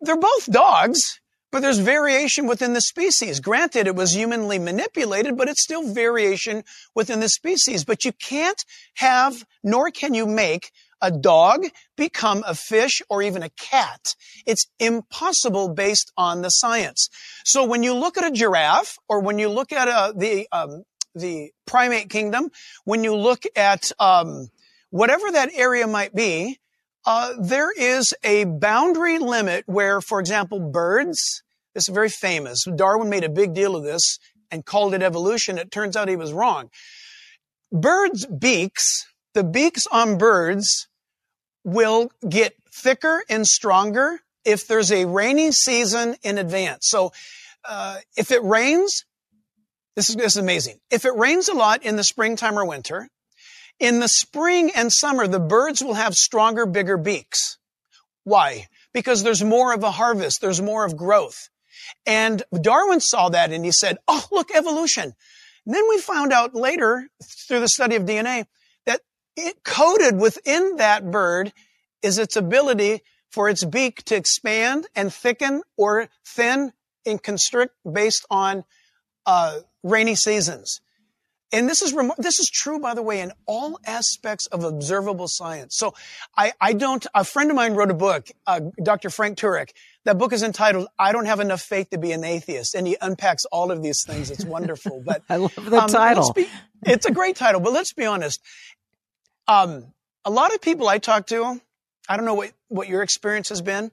They're 0.00 0.16
both 0.16 0.50
dogs, 0.50 1.20
but 1.50 1.60
there's 1.60 1.78
variation 1.78 2.46
within 2.46 2.74
the 2.74 2.80
species. 2.80 3.40
Granted, 3.40 3.86
it 3.86 3.94
was 3.94 4.14
humanly 4.14 4.58
manipulated, 4.58 5.36
but 5.36 5.48
it's 5.48 5.62
still 5.62 5.92
variation 5.92 6.62
within 6.94 7.20
the 7.20 7.28
species. 7.28 7.84
But 7.84 8.04
you 8.04 8.12
can't 8.12 8.62
have, 8.94 9.44
nor 9.62 9.90
can 9.90 10.14
you 10.14 10.26
make 10.26 10.70
a 11.00 11.10
dog 11.10 11.64
become 11.96 12.42
a 12.46 12.54
fish 12.54 13.00
or 13.08 13.22
even 13.22 13.42
a 13.42 13.50
cat. 13.50 14.14
It's 14.46 14.66
impossible 14.78 15.68
based 15.68 16.12
on 16.16 16.42
the 16.42 16.50
science. 16.50 17.08
So 17.44 17.64
when 17.64 17.82
you 17.82 17.94
look 17.94 18.18
at 18.18 18.24
a 18.24 18.34
giraffe 18.34 18.98
or 19.08 19.20
when 19.20 19.38
you 19.38 19.48
look 19.48 19.72
at 19.72 19.88
uh, 19.88 20.12
the 20.14 20.48
um, 20.52 20.82
the 21.14 21.50
primate 21.66 22.10
kingdom, 22.10 22.50
when 22.84 23.02
you 23.04 23.14
look 23.14 23.42
at 23.56 23.90
um, 23.98 24.48
whatever 24.90 25.30
that 25.32 25.50
area 25.54 25.86
might 25.86 26.14
be, 26.14 26.58
uh, 27.08 27.32
there 27.40 27.72
is 27.72 28.12
a 28.22 28.44
boundary 28.44 29.18
limit 29.18 29.64
where, 29.66 30.02
for 30.02 30.20
example, 30.20 30.60
birds. 30.60 31.42
This 31.74 31.88
is 31.88 31.94
very 31.94 32.10
famous. 32.10 32.64
Darwin 32.64 33.08
made 33.08 33.24
a 33.24 33.30
big 33.30 33.54
deal 33.54 33.74
of 33.76 33.82
this 33.82 34.18
and 34.50 34.62
called 34.64 34.92
it 34.92 35.02
evolution. 35.02 35.56
It 35.56 35.70
turns 35.70 35.96
out 35.96 36.08
he 36.08 36.16
was 36.16 36.34
wrong. 36.34 36.68
Birds' 37.72 38.26
beaks 38.26 39.06
the 39.32 39.44
beaks 39.44 39.86
on 39.86 40.18
birds 40.18 40.88
will 41.64 42.10
get 42.28 42.54
thicker 42.74 43.22
and 43.30 43.46
stronger 43.46 44.18
if 44.44 44.66
there's 44.66 44.90
a 44.90 45.04
rainy 45.04 45.52
season 45.52 46.16
in 46.22 46.38
advance. 46.38 46.88
So, 46.88 47.12
uh, 47.64 47.98
if 48.16 48.32
it 48.32 48.42
rains, 48.42 49.04
this 49.96 50.10
is, 50.10 50.16
this 50.16 50.32
is 50.32 50.38
amazing. 50.38 50.78
If 50.90 51.04
it 51.04 51.14
rains 51.14 51.48
a 51.48 51.54
lot 51.54 51.84
in 51.84 51.96
the 51.96 52.04
springtime 52.04 52.58
or 52.58 52.64
winter, 52.64 53.08
in 53.80 54.00
the 54.00 54.08
spring 54.08 54.70
and 54.74 54.92
summer, 54.92 55.26
the 55.26 55.40
birds 55.40 55.82
will 55.82 55.94
have 55.94 56.14
stronger, 56.14 56.66
bigger 56.66 56.96
beaks. 56.96 57.58
Why? 58.24 58.66
Because 58.92 59.22
there's 59.22 59.42
more 59.42 59.72
of 59.72 59.82
a 59.82 59.90
harvest. 59.90 60.40
There's 60.40 60.60
more 60.60 60.84
of 60.84 60.96
growth. 60.96 61.48
And 62.06 62.42
Darwin 62.60 63.00
saw 63.00 63.30
that 63.30 63.52
and 63.52 63.64
he 63.64 63.72
said, 63.72 63.98
Oh, 64.08 64.24
look, 64.30 64.50
evolution. 64.54 65.14
And 65.66 65.74
then 65.74 65.88
we 65.88 65.98
found 65.98 66.32
out 66.32 66.54
later 66.54 67.08
through 67.46 67.60
the 67.60 67.68
study 67.68 67.96
of 67.96 68.04
DNA 68.04 68.46
that 68.86 69.00
it 69.36 69.62
coded 69.64 70.18
within 70.18 70.76
that 70.76 71.10
bird 71.10 71.52
is 72.02 72.18
its 72.18 72.36
ability 72.36 73.02
for 73.30 73.48
its 73.48 73.64
beak 73.64 74.02
to 74.04 74.16
expand 74.16 74.86
and 74.96 75.12
thicken 75.12 75.62
or 75.76 76.08
thin 76.24 76.72
and 77.06 77.22
constrict 77.22 77.74
based 77.90 78.24
on 78.30 78.64
uh, 79.26 79.60
rainy 79.82 80.14
seasons. 80.14 80.80
And 81.50 81.68
this 81.68 81.80
is 81.80 81.94
this 82.18 82.38
is 82.38 82.50
true, 82.50 82.78
by 82.78 82.94
the 82.94 83.02
way, 83.02 83.20
in 83.20 83.32
all 83.46 83.78
aspects 83.86 84.46
of 84.48 84.64
observable 84.64 85.28
science. 85.28 85.76
So, 85.76 85.94
I, 86.36 86.52
I 86.60 86.74
don't. 86.74 87.06
A 87.14 87.24
friend 87.24 87.50
of 87.50 87.56
mine 87.56 87.74
wrote 87.74 87.90
a 87.90 87.94
book, 87.94 88.28
uh, 88.46 88.60
Dr. 88.82 89.08
Frank 89.08 89.38
Turek. 89.38 89.70
That 90.04 90.18
book 90.18 90.32
is 90.32 90.42
entitled 90.42 90.88
"I 90.98 91.12
Don't 91.12 91.24
Have 91.24 91.40
Enough 91.40 91.62
Faith 91.62 91.90
to 91.90 91.98
Be 91.98 92.12
an 92.12 92.22
Atheist," 92.22 92.74
and 92.74 92.86
he 92.86 92.98
unpacks 93.00 93.46
all 93.46 93.72
of 93.72 93.82
these 93.82 94.04
things. 94.06 94.30
It's 94.30 94.44
wonderful. 94.44 95.02
But 95.08 95.22
I 95.30 95.36
love 95.36 95.54
the 95.54 95.80
um, 95.80 95.88
title. 95.88 96.32
Be, 96.34 96.48
it's 96.84 97.06
a 97.06 97.12
great 97.12 97.36
title. 97.36 97.60
But 97.60 97.72
let's 97.72 97.94
be 97.94 98.04
honest. 98.04 98.42
Um, 99.46 99.94
a 100.24 100.30
lot 100.30 100.54
of 100.54 100.60
people 100.60 100.86
I 100.86 100.98
talk 100.98 101.26
to, 101.28 101.58
I 102.08 102.16
don't 102.16 102.26
know 102.26 102.34
what, 102.34 102.52
what 102.68 102.86
your 102.86 103.02
experience 103.02 103.48
has 103.48 103.62
been. 103.62 103.90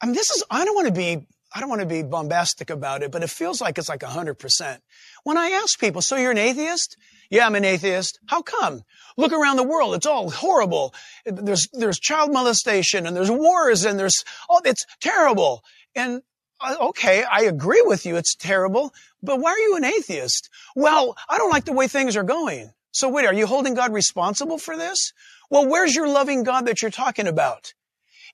I 0.00 0.06
mean, 0.06 0.14
this 0.14 0.30
is, 0.30 0.44
I 0.48 0.64
don't 0.64 0.74
want 0.74 0.86
to 0.86 0.94
be, 0.94 1.26
I 1.56 1.60
don't 1.60 1.70
want 1.70 1.80
to 1.80 1.86
be 1.86 2.02
bombastic 2.02 2.68
about 2.68 3.02
it, 3.02 3.10
but 3.10 3.22
it 3.22 3.30
feels 3.30 3.62
like 3.62 3.78
it's 3.78 3.88
like 3.88 4.00
100%. 4.00 4.78
When 5.24 5.38
I 5.38 5.52
ask 5.62 5.80
people, 5.80 6.02
so 6.02 6.16
you're 6.16 6.30
an 6.30 6.36
atheist? 6.36 6.98
Yeah, 7.30 7.46
I'm 7.46 7.54
an 7.54 7.64
atheist. 7.64 8.20
How 8.26 8.42
come? 8.42 8.82
Look 9.16 9.32
around 9.32 9.56
the 9.56 9.62
world. 9.62 9.94
It's 9.94 10.04
all 10.04 10.28
horrible. 10.28 10.92
There's, 11.24 11.66
there's 11.72 11.98
child 11.98 12.30
molestation 12.30 13.06
and 13.06 13.16
there's 13.16 13.30
wars 13.30 13.86
and 13.86 13.98
there's, 13.98 14.22
oh, 14.50 14.60
it's 14.66 14.84
terrible. 15.00 15.64
And 15.94 16.20
uh, 16.60 16.76
okay, 16.88 17.24
I 17.24 17.44
agree 17.44 17.82
with 17.86 18.04
you. 18.04 18.16
It's 18.16 18.34
terrible, 18.34 18.92
but 19.22 19.40
why 19.40 19.52
are 19.52 19.58
you 19.58 19.76
an 19.76 19.84
atheist? 19.86 20.50
Well, 20.74 21.16
I 21.26 21.38
don't 21.38 21.50
like 21.50 21.64
the 21.64 21.72
way 21.72 21.88
things 21.88 22.18
are 22.18 22.22
going. 22.22 22.70
So 22.92 23.08
wait, 23.08 23.24
are 23.24 23.32
you 23.32 23.46
holding 23.46 23.72
God 23.72 23.94
responsible 23.94 24.58
for 24.58 24.76
this? 24.76 25.14
Well, 25.48 25.66
where's 25.66 25.94
your 25.94 26.06
loving 26.06 26.42
God 26.42 26.66
that 26.66 26.82
you're 26.82 26.90
talking 26.90 27.26
about? 27.26 27.72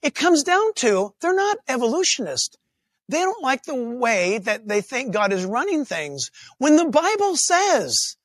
It 0.02 0.16
comes 0.16 0.42
down 0.42 0.74
to 0.78 1.14
they're 1.20 1.32
not 1.32 1.58
evolutionists. 1.68 2.56
They 3.12 3.20
don't 3.20 3.42
like 3.42 3.64
the 3.64 3.74
way 3.74 4.38
that 4.38 4.66
they 4.66 4.80
think 4.80 5.12
God 5.12 5.32
is 5.32 5.44
running 5.44 5.84
things. 5.84 6.30
When 6.58 6.76
the 6.76 6.86
Bible 6.86 7.36
says 7.36 8.16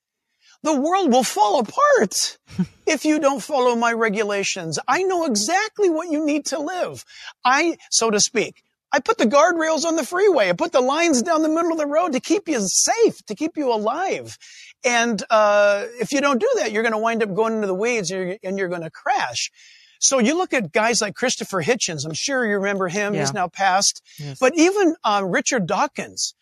the 0.64 0.80
world 0.80 1.12
will 1.12 1.24
fall 1.24 1.60
apart 1.60 2.38
if 2.86 3.06
you 3.06 3.20
don't 3.20 3.44
follow 3.44 3.76
my 3.76 3.94
regulations. 3.94 4.80
I 4.88 5.04
know 5.04 5.26
exactly 5.26 5.90
what 5.90 6.10
you 6.10 6.26
need 6.26 6.48
to 6.48 6.60
live. 6.60 7.06
I, 7.46 7.78
so 7.92 8.10
to 8.10 8.20
speak, 8.20 8.64
I 8.92 9.00
put 9.00 9.18
the 9.18 9.26
guardrails 9.26 9.86
on 9.86 9.98
the 9.98 10.06
freeway. 10.06 10.50
I 10.50 10.54
put 10.54 10.72
the 10.72 10.82
lines 10.82 11.22
down 11.22 11.42
the 11.42 11.50
middle 11.50 11.74
of 11.74 11.78
the 11.78 11.86
road 11.86 12.14
to 12.14 12.20
keep 12.20 12.48
you 12.48 12.60
safe, 12.62 13.24
to 13.26 13.36
keep 13.36 13.58
you 13.58 13.72
alive. 13.72 14.38
And 14.86 15.22
uh, 15.30 15.86
if 16.00 16.14
you 16.14 16.22
don't 16.22 16.40
do 16.40 16.50
that, 16.56 16.72
you're 16.72 16.84
going 16.84 16.94
to 16.94 16.98
wind 16.98 17.22
up 17.22 17.34
going 17.36 17.56
into 17.56 17.68
the 17.68 17.74
weeds 17.74 18.10
and 18.12 18.30
you're, 18.30 18.38
and 18.44 18.58
you're 18.58 18.70
going 18.70 18.84
to 18.84 18.90
crash. 18.90 19.52
So 20.00 20.20
you 20.20 20.38
look 20.38 20.54
at 20.54 20.72
guys 20.72 21.02
like 21.02 21.16
Christopher 21.16 21.62
Hitchens. 21.62 22.06
I'm 22.06 22.14
sure 22.14 22.46
you 22.46 22.56
remember 22.56 22.88
him. 22.88 23.14
Yeah. 23.14 23.22
He's 23.22 23.34
now 23.34 23.48
passed. 23.48 24.02
Yes. 24.20 24.38
But 24.40 24.54
even 24.58 24.96
uh, 25.04 25.24
Richard 25.26 25.68
Dawkins. 25.68 26.34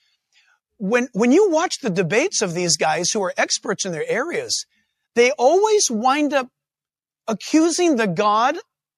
When 0.77 1.07
when 1.13 1.31
you 1.31 1.49
watch 1.49 1.79
the 1.79 1.89
debates 1.89 2.41
of 2.41 2.53
these 2.53 2.75
guys 2.75 3.11
who 3.11 3.23
are 3.23 3.33
experts 3.37 3.85
in 3.85 3.93
their 3.93 4.05
areas, 4.07 4.65
they 5.15 5.31
always 5.31 5.89
wind 5.89 6.33
up 6.33 6.49
accusing 7.27 7.95
the 7.95 8.07
God 8.07 8.57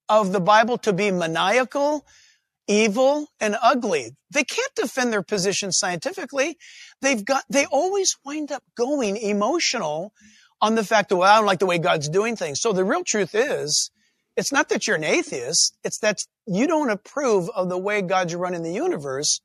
of 0.10 0.32
the 0.32 0.40
Bible 0.40 0.78
to 0.80 0.94
be 0.94 1.12
maniacal, 1.12 2.06
evil, 2.68 3.28
and 3.40 3.56
ugly. 3.62 4.16
They 4.32 4.44
can't 4.44 4.74
defend 4.76 5.14
their 5.14 5.24
position 5.24 5.72
scientifically. 5.72 6.58
They've 7.02 7.24
got, 7.24 7.44
they 7.50 7.66
always 7.66 8.16
wind 8.26 8.52
up 8.52 8.64
going 8.76 9.18
emotional 9.18 10.12
on 10.62 10.76
the 10.76 10.84
fact 10.84 11.10
that, 11.10 11.18
well, 11.18 11.32
I 11.32 11.38
don't 11.38 11.46
like 11.46 11.60
the 11.60 11.66
way 11.66 11.78
God's 11.78 12.10
doing 12.10 12.36
things. 12.36 12.60
So 12.60 12.74
the 12.74 12.84
real 12.84 13.04
truth 13.04 13.36
is, 13.36 13.92
it's 14.38 14.52
not 14.52 14.70
that 14.70 14.88
you're 14.88 14.96
an 14.96 15.04
atheist. 15.04 15.76
It's 15.84 15.98
that 16.00 16.20
you 16.46 16.68
don't 16.68 16.92
approve 16.92 17.50
of 17.50 17.70
the 17.70 17.78
way 17.78 18.02
God's 18.04 18.36
running 18.36 18.62
the 18.62 18.72
universe, 18.72 19.42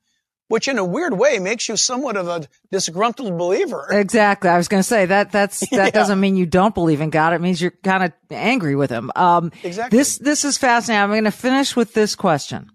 which 0.49 0.69
in 0.69 0.79
a 0.79 0.85
weird 0.85 1.19
way 1.19 1.39
makes 1.39 1.69
you 1.69 1.79
somewhat 1.79 2.17
of 2.17 2.29
a 2.29 2.47
disgruntled 2.71 3.37
believer. 3.39 3.89
Exactly. 3.91 4.51
I 4.51 4.59
was 4.59 4.69
going 4.69 4.83
to 4.83 4.89
say 4.89 5.07
that 5.07 5.33
that's, 5.33 5.61
that 5.71 5.87
yeah. 5.87 5.91
doesn't 5.91 6.21
mean 6.21 6.37
you 6.37 6.47
don't 6.47 6.75
believe 6.75 7.01
in 7.01 7.09
God. 7.09 7.33
It 7.33 7.41
means 7.41 7.61
you're 7.61 7.73
kind 7.83 8.05
of 8.05 8.13
angry 8.31 8.77
with 8.77 8.91
him. 8.91 9.11
Um, 9.17 9.51
exactly. 9.63 9.99
This, 9.99 10.19
this 10.19 10.45
is 10.45 10.59
fascinating. 10.59 11.03
I'm 11.03 11.11
going 11.11 11.25
to 11.25 11.31
finish 11.31 11.75
with 11.75 11.95
this 11.95 12.15
question. 12.15 12.69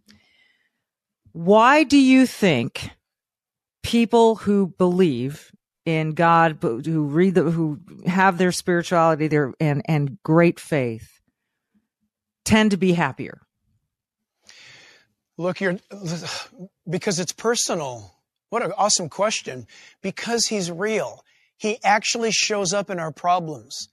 Why 1.33 1.83
do 1.83 1.99
you 1.99 2.25
think 2.25 2.89
people 3.83 4.35
who 4.35 4.73
believe 4.79 5.51
in 5.85 6.13
God, 6.13 6.57
who 6.61 7.05
read 7.05 7.35
the, 7.35 7.43
who 7.43 7.79
have 8.07 8.39
their 8.39 8.51
spirituality 8.51 9.27
there 9.27 9.53
and, 9.59 9.83
and 9.85 10.17
great 10.23 10.59
faith 10.59 11.16
tend 12.47 12.71
to 12.71 12.77
be 12.77 12.93
happier? 12.93 13.41
Look, 15.37 15.59
you're, 15.59 15.77
because 16.89 17.19
it's 17.19 17.33
personal. 17.33 18.13
What 18.49 18.63
an 18.63 18.71
awesome 18.77 19.09
question. 19.09 19.67
Because 20.01 20.45
he's 20.45 20.71
real. 20.71 21.23
He 21.57 21.77
actually 21.83 22.31
shows 22.31 22.73
up 22.73 22.89
in 22.89 22.99
our 22.99 23.11
problems. 23.11 23.89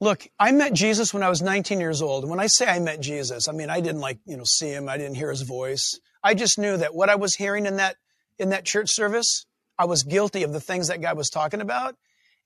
Look, 0.00 0.26
I 0.38 0.52
met 0.52 0.72
Jesus 0.74 1.14
when 1.14 1.22
I 1.22 1.28
was 1.28 1.40
19 1.40 1.80
years 1.80 2.02
old. 2.02 2.24
And 2.24 2.30
when 2.30 2.40
I 2.40 2.46
say 2.48 2.66
I 2.66 2.80
met 2.80 3.00
Jesus, 3.00 3.48
I 3.48 3.52
mean, 3.52 3.70
I 3.70 3.80
didn't 3.80 4.00
like, 4.00 4.18
you 4.26 4.36
know, 4.36 4.44
see 4.44 4.68
him. 4.68 4.88
I 4.88 4.96
didn't 4.96 5.16
hear 5.16 5.30
his 5.30 5.42
voice. 5.42 5.98
I 6.22 6.34
just 6.34 6.58
knew 6.58 6.76
that 6.76 6.94
what 6.94 7.08
I 7.08 7.14
was 7.14 7.34
hearing 7.34 7.66
in 7.66 7.76
that, 7.76 7.96
in 8.38 8.50
that 8.50 8.64
church 8.64 8.90
service, 8.90 9.46
I 9.78 9.84
was 9.84 10.02
guilty 10.02 10.42
of 10.42 10.52
the 10.52 10.60
things 10.60 10.88
that 10.88 11.00
guy 11.00 11.12
was 11.12 11.30
talking 11.30 11.60
about. 11.60 11.96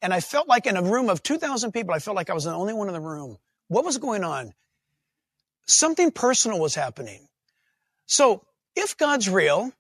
And 0.03 0.13
I 0.13 0.21
felt 0.21 0.49
like 0.49 0.67
in 0.67 0.77
a 0.77 0.83
room 0.83 1.09
of 1.09 1.23
2,000 1.23 1.73
people, 1.73 1.95
I 1.95 2.01
felt 2.01 2.17
like 2.17 2.29
I 2.29 2.35
was 2.35 2.45
the 2.45 2.53
only 2.53 2.75
one 2.75 2.89
in 2.89 2.95
the 2.95 3.01
room. 3.01 3.39
What 3.69 3.85
was 3.85 3.99
going 3.99 4.25
on? 4.25 4.53
Something 5.67 6.11
personal 6.11 6.59
was 6.59 6.75
happening. 6.75 7.27
So 8.07 8.45
if 8.75 8.97
God's 8.97 9.29
real, 9.29 9.73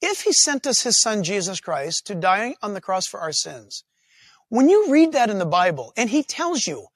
if 0.00 0.22
he 0.22 0.32
sent 0.32 0.66
us 0.66 0.82
his 0.82 1.00
son 1.00 1.22
Jesus 1.22 1.60
Christ 1.60 2.06
to 2.06 2.14
die 2.14 2.54
on 2.62 2.74
the 2.74 2.80
cross 2.80 3.06
for 3.06 3.20
our 3.20 3.32
sins, 3.32 3.84
when 4.48 4.68
you 4.68 4.90
read 4.90 5.12
that 5.12 5.30
in 5.30 5.38
the 5.38 5.46
Bible 5.46 5.92
and 5.96 6.10
he 6.10 6.22
tells 6.22 6.66
you, 6.66 6.86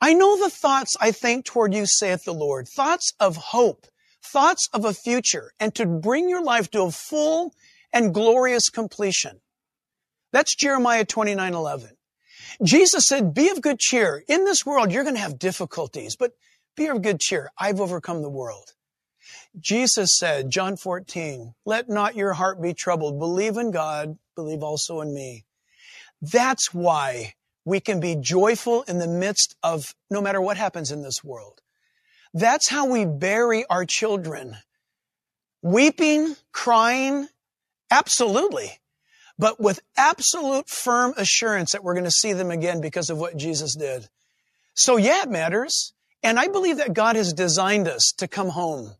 I 0.00 0.14
know 0.14 0.38
the 0.38 0.50
thoughts 0.50 0.96
I 1.00 1.12
think 1.12 1.44
toward 1.44 1.74
you, 1.74 1.84
saith 1.86 2.24
the 2.24 2.32
Lord, 2.32 2.66
thoughts 2.68 3.12
of 3.20 3.36
hope, 3.36 3.86
thoughts 4.22 4.68
of 4.72 4.84
a 4.84 4.94
future, 4.94 5.52
and 5.60 5.74
to 5.74 5.86
bring 5.86 6.28
your 6.28 6.42
life 6.42 6.70
to 6.70 6.82
a 6.82 6.90
full 6.90 7.52
and 7.92 8.14
glorious 8.14 8.70
completion. 8.70 9.40
That's 10.32 10.54
Jeremiah 10.54 11.04
29, 11.04 11.54
11. 11.54 11.90
Jesus 12.62 13.06
said, 13.06 13.34
be 13.34 13.48
of 13.48 13.60
good 13.60 13.78
cheer. 13.78 14.22
In 14.28 14.44
this 14.44 14.64
world, 14.64 14.92
you're 14.92 15.02
going 15.02 15.16
to 15.16 15.20
have 15.20 15.38
difficulties, 15.38 16.16
but 16.16 16.32
be 16.80 16.86
of 16.86 17.02
good 17.02 17.20
cheer. 17.20 17.50
I've 17.58 17.78
overcome 17.78 18.22
the 18.22 18.30
world. 18.30 18.72
Jesus 19.58 20.16
said, 20.16 20.48
John 20.48 20.78
14, 20.78 21.54
let 21.66 21.90
not 21.90 22.16
your 22.16 22.32
heart 22.32 22.62
be 22.62 22.72
troubled. 22.72 23.18
Believe 23.18 23.58
in 23.58 23.70
God, 23.70 24.16
believe 24.34 24.62
also 24.62 25.02
in 25.02 25.12
me. 25.12 25.44
That's 26.22 26.72
why 26.72 27.34
we 27.66 27.80
can 27.80 28.00
be 28.00 28.16
joyful 28.16 28.82
in 28.84 28.98
the 28.98 29.06
midst 29.06 29.56
of 29.62 29.94
no 30.10 30.22
matter 30.22 30.40
what 30.40 30.56
happens 30.56 30.90
in 30.90 31.02
this 31.02 31.22
world. 31.22 31.60
That's 32.32 32.68
how 32.68 32.86
we 32.86 33.04
bury 33.04 33.66
our 33.68 33.84
children. 33.84 34.56
Weeping, 35.60 36.34
crying, 36.50 37.28
absolutely. 37.90 38.70
But 39.38 39.60
with 39.60 39.80
absolute 39.98 40.70
firm 40.70 41.12
assurance 41.18 41.72
that 41.72 41.84
we're 41.84 41.94
going 41.94 42.04
to 42.04 42.10
see 42.10 42.32
them 42.32 42.50
again 42.50 42.80
because 42.80 43.10
of 43.10 43.18
what 43.18 43.36
Jesus 43.36 43.76
did. 43.76 44.08
So 44.72 44.96
yeah, 44.96 45.24
it 45.24 45.30
matters. 45.30 45.92
And 46.22 46.38
I 46.38 46.48
believe 46.48 46.76
that 46.78 46.92
God 46.92 47.16
has 47.16 47.32
designed 47.32 47.88
us 47.88 48.12
to 48.18 48.28
come 48.28 48.48
home. 48.48 48.92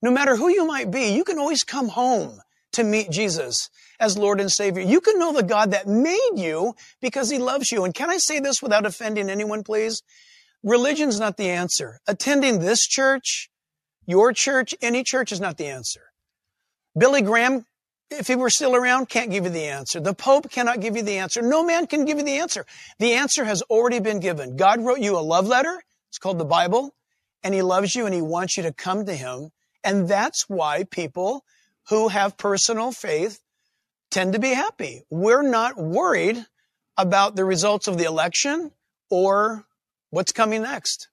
No 0.00 0.10
matter 0.10 0.36
who 0.36 0.48
you 0.48 0.66
might 0.66 0.90
be, 0.90 1.14
you 1.14 1.24
can 1.24 1.38
always 1.38 1.62
come 1.62 1.88
home 1.88 2.40
to 2.72 2.84
meet 2.84 3.10
Jesus 3.10 3.68
as 4.00 4.18
Lord 4.18 4.40
and 4.40 4.50
Savior. 4.50 4.82
You 4.82 5.00
can 5.00 5.18
know 5.18 5.32
the 5.32 5.42
God 5.42 5.72
that 5.72 5.86
made 5.86 6.32
you 6.34 6.74
because 7.00 7.30
He 7.30 7.38
loves 7.38 7.70
you. 7.70 7.84
And 7.84 7.94
can 7.94 8.10
I 8.10 8.16
say 8.16 8.40
this 8.40 8.62
without 8.62 8.86
offending 8.86 9.30
anyone, 9.30 9.62
please? 9.62 10.02
Religion's 10.62 11.20
not 11.20 11.36
the 11.36 11.50
answer. 11.50 12.00
Attending 12.06 12.60
this 12.60 12.86
church, 12.86 13.50
your 14.06 14.32
church, 14.32 14.74
any 14.80 15.04
church 15.04 15.32
is 15.32 15.40
not 15.40 15.58
the 15.58 15.66
answer. 15.66 16.00
Billy 16.98 17.22
Graham, 17.22 17.64
if 18.10 18.26
he 18.26 18.36
were 18.36 18.50
still 18.50 18.74
around, 18.74 19.08
can't 19.08 19.30
give 19.30 19.44
you 19.44 19.50
the 19.50 19.64
answer. 19.64 20.00
The 20.00 20.14
Pope 20.14 20.50
cannot 20.50 20.80
give 20.80 20.96
you 20.96 21.02
the 21.02 21.18
answer. 21.18 21.42
No 21.42 21.64
man 21.64 21.86
can 21.86 22.04
give 22.04 22.18
you 22.18 22.24
the 22.24 22.38
answer. 22.38 22.66
The 22.98 23.14
answer 23.14 23.44
has 23.44 23.62
already 23.62 24.00
been 24.00 24.20
given. 24.20 24.56
God 24.56 24.84
wrote 24.84 25.00
you 25.00 25.16
a 25.16 25.20
love 25.20 25.46
letter. 25.46 25.82
It's 26.12 26.18
called 26.18 26.38
the 26.38 26.44
Bible. 26.44 26.94
And 27.42 27.54
He 27.54 27.62
loves 27.62 27.94
you 27.94 28.04
and 28.04 28.14
He 28.14 28.20
wants 28.20 28.58
you 28.58 28.64
to 28.64 28.72
come 28.72 29.06
to 29.06 29.14
Him. 29.14 29.48
And 29.82 30.06
that's 30.06 30.46
why 30.46 30.84
people 30.84 31.42
who 31.88 32.08
have 32.08 32.36
personal 32.36 32.92
faith 32.92 33.40
tend 34.10 34.34
to 34.34 34.38
be 34.38 34.50
happy. 34.50 35.04
We're 35.08 35.42
not 35.42 35.78
worried 35.78 36.44
about 36.98 37.34
the 37.34 37.46
results 37.46 37.88
of 37.88 37.96
the 37.96 38.04
election 38.04 38.72
or 39.08 39.64
what's 40.10 40.32
coming 40.32 40.62
next. 40.62 41.08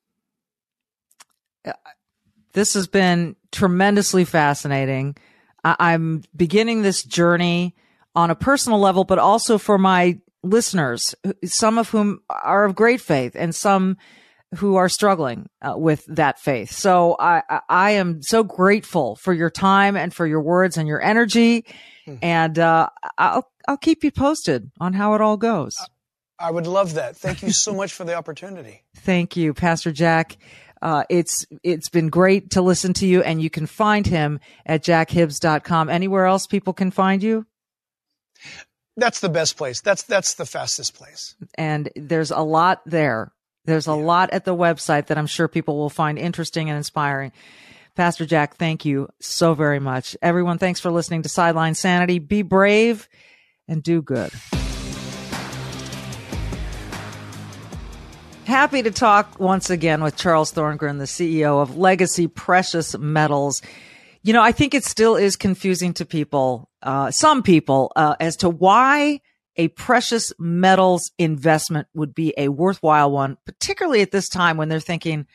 Uh, 1.63 1.71
this 2.51 2.73
has 2.73 2.87
been 2.87 3.37
tremendously 3.53 4.25
fascinating. 4.25 5.15
I'm 5.63 6.23
beginning 6.35 6.81
this 6.81 7.03
journey 7.03 7.73
on 8.15 8.31
a 8.31 8.35
personal 8.35 8.79
level, 8.79 9.05
but 9.05 9.17
also 9.17 9.57
for 9.57 9.77
my 9.77 10.19
listeners, 10.43 11.15
some 11.45 11.77
of 11.77 11.89
whom 11.89 12.21
are 12.29 12.65
of 12.65 12.75
great 12.75 12.99
faith 12.99 13.33
and 13.35 13.55
some 13.55 13.95
who 14.55 14.75
are 14.75 14.89
struggling 14.89 15.47
uh, 15.61 15.77
with 15.77 16.05
that 16.07 16.39
faith. 16.39 16.71
So 16.71 17.15
I, 17.19 17.61
I 17.69 17.91
am 17.91 18.21
so 18.23 18.43
grateful 18.43 19.15
for 19.15 19.31
your 19.31 19.49
time 19.49 19.95
and 19.95 20.13
for 20.13 20.25
your 20.25 20.41
words 20.41 20.77
and 20.77 20.87
your 20.87 21.01
energy. 21.01 21.65
Hmm. 22.05 22.15
And, 22.21 22.59
uh, 22.59 22.89
I'll, 23.17 23.49
I'll 23.67 23.77
keep 23.77 24.03
you 24.03 24.11
posted 24.11 24.71
on 24.79 24.93
how 24.93 25.13
it 25.13 25.21
all 25.21 25.37
goes. 25.37 25.75
I 26.39 26.49
would 26.49 26.65
love 26.65 26.95
that. 26.95 27.17
Thank 27.17 27.43
you 27.43 27.51
so 27.51 27.73
much 27.73 27.93
for 27.93 28.05
the 28.05 28.15
opportunity. 28.15 28.83
Thank 28.95 29.37
you, 29.37 29.53
Pastor 29.53 29.91
Jack. 29.91 30.37
Uh, 30.81 31.03
it's, 31.09 31.45
it's 31.61 31.89
been 31.89 32.09
great 32.09 32.51
to 32.51 32.61
listen 32.61 32.93
to 32.93 33.05
you 33.05 33.21
and 33.21 33.41
you 33.41 33.49
can 33.49 33.67
find 33.67 34.07
him 34.07 34.39
at 34.65 34.81
jackhibbs.com. 34.83 35.89
Anywhere 35.89 36.25
else 36.25 36.47
people 36.47 36.73
can 36.73 36.89
find 36.89 37.21
you? 37.21 37.45
That's 38.95 39.19
the 39.19 39.29
best 39.29 39.57
place. 39.57 39.81
That's, 39.81 40.03
that's 40.03 40.35
the 40.35 40.45
fastest 40.45 40.95
place. 40.95 41.35
And 41.55 41.89
there's 41.95 42.31
a 42.31 42.39
lot 42.39 42.81
there 42.85 43.33
there's 43.69 43.87
a 43.87 43.93
lot 43.93 44.31
at 44.31 44.45
the 44.45 44.55
website 44.55 45.07
that 45.07 45.17
I'm 45.17 45.27
sure 45.27 45.47
people 45.47 45.77
will 45.77 45.89
find 45.89 46.17
interesting 46.17 46.69
and 46.69 46.77
inspiring. 46.77 47.31
Pastor 47.95 48.25
Jack, 48.25 48.55
thank 48.55 48.85
you 48.85 49.09
so 49.19 49.53
very 49.53 49.79
much. 49.79 50.15
Everyone, 50.21 50.57
thanks 50.57 50.79
for 50.79 50.91
listening 50.91 51.21
to 51.23 51.29
Sideline 51.29 51.75
Sanity. 51.75 52.19
Be 52.19 52.41
brave 52.41 53.07
and 53.67 53.83
do 53.83 54.01
good. 54.01 54.31
Happy 58.45 58.81
to 58.81 58.89
talk 58.89 59.39
once 59.39 59.69
again 59.69 60.01
with 60.01 60.15
Charles 60.15 60.51
Thorngren, 60.51 60.97
the 60.97 61.03
CEO 61.03 61.61
of 61.61 61.77
Legacy 61.77 62.27
Precious 62.27 62.97
Metals. 62.97 63.61
You 64.23 64.33
know, 64.33 64.41
I 64.41 64.53
think 64.53 64.73
it 64.73 64.83
still 64.83 65.15
is 65.15 65.35
confusing 65.35 65.93
to 65.93 66.05
people, 66.05 66.69
uh, 66.81 67.11
some 67.11 67.43
people, 67.43 67.91
uh, 67.95 68.15
as 68.19 68.37
to 68.37 68.49
why 68.49 69.21
a 69.59 69.67
precious 69.67 70.31
metals 70.39 71.11
investment 71.19 71.89
would 71.93 72.15
be 72.15 72.33
a 72.37 72.47
worthwhile 72.47 73.11
one, 73.11 73.37
particularly 73.45 74.01
at 74.01 74.09
this 74.09 74.29
time 74.29 74.55
when 74.55 74.69
they're 74.69 74.79
thinking, 74.79 75.27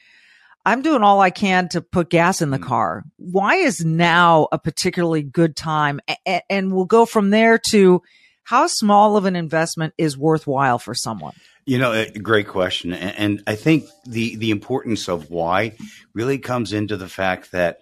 I'm 0.64 0.80
doing 0.80 1.02
all 1.02 1.20
I 1.20 1.28
can 1.28 1.68
to 1.68 1.82
put 1.82 2.08
gas 2.08 2.40
in 2.40 2.48
the 2.48 2.58
mm. 2.58 2.64
car. 2.64 3.04
Why 3.18 3.56
is 3.56 3.84
now 3.84 4.48
a 4.50 4.58
particularly 4.58 5.22
good 5.22 5.56
time? 5.56 6.00
And 6.48 6.72
we'll 6.72 6.86
go 6.86 7.04
from 7.04 7.28
there 7.28 7.58
to 7.68 8.02
how 8.44 8.66
small 8.66 9.18
of 9.18 9.26
an 9.26 9.36
investment 9.36 9.92
is 9.98 10.16
worthwhile 10.16 10.78
for 10.78 10.94
someone. 10.94 11.34
You 11.66 11.76
know, 11.76 12.06
great 12.22 12.48
question. 12.48 12.94
And 12.94 13.42
I 13.46 13.56
think 13.56 13.84
the, 14.06 14.36
the 14.36 14.50
importance 14.50 15.06
of 15.06 15.30
why 15.30 15.76
really 16.14 16.38
comes 16.38 16.72
into 16.72 16.96
the 16.96 17.08
fact 17.08 17.52
that 17.52 17.80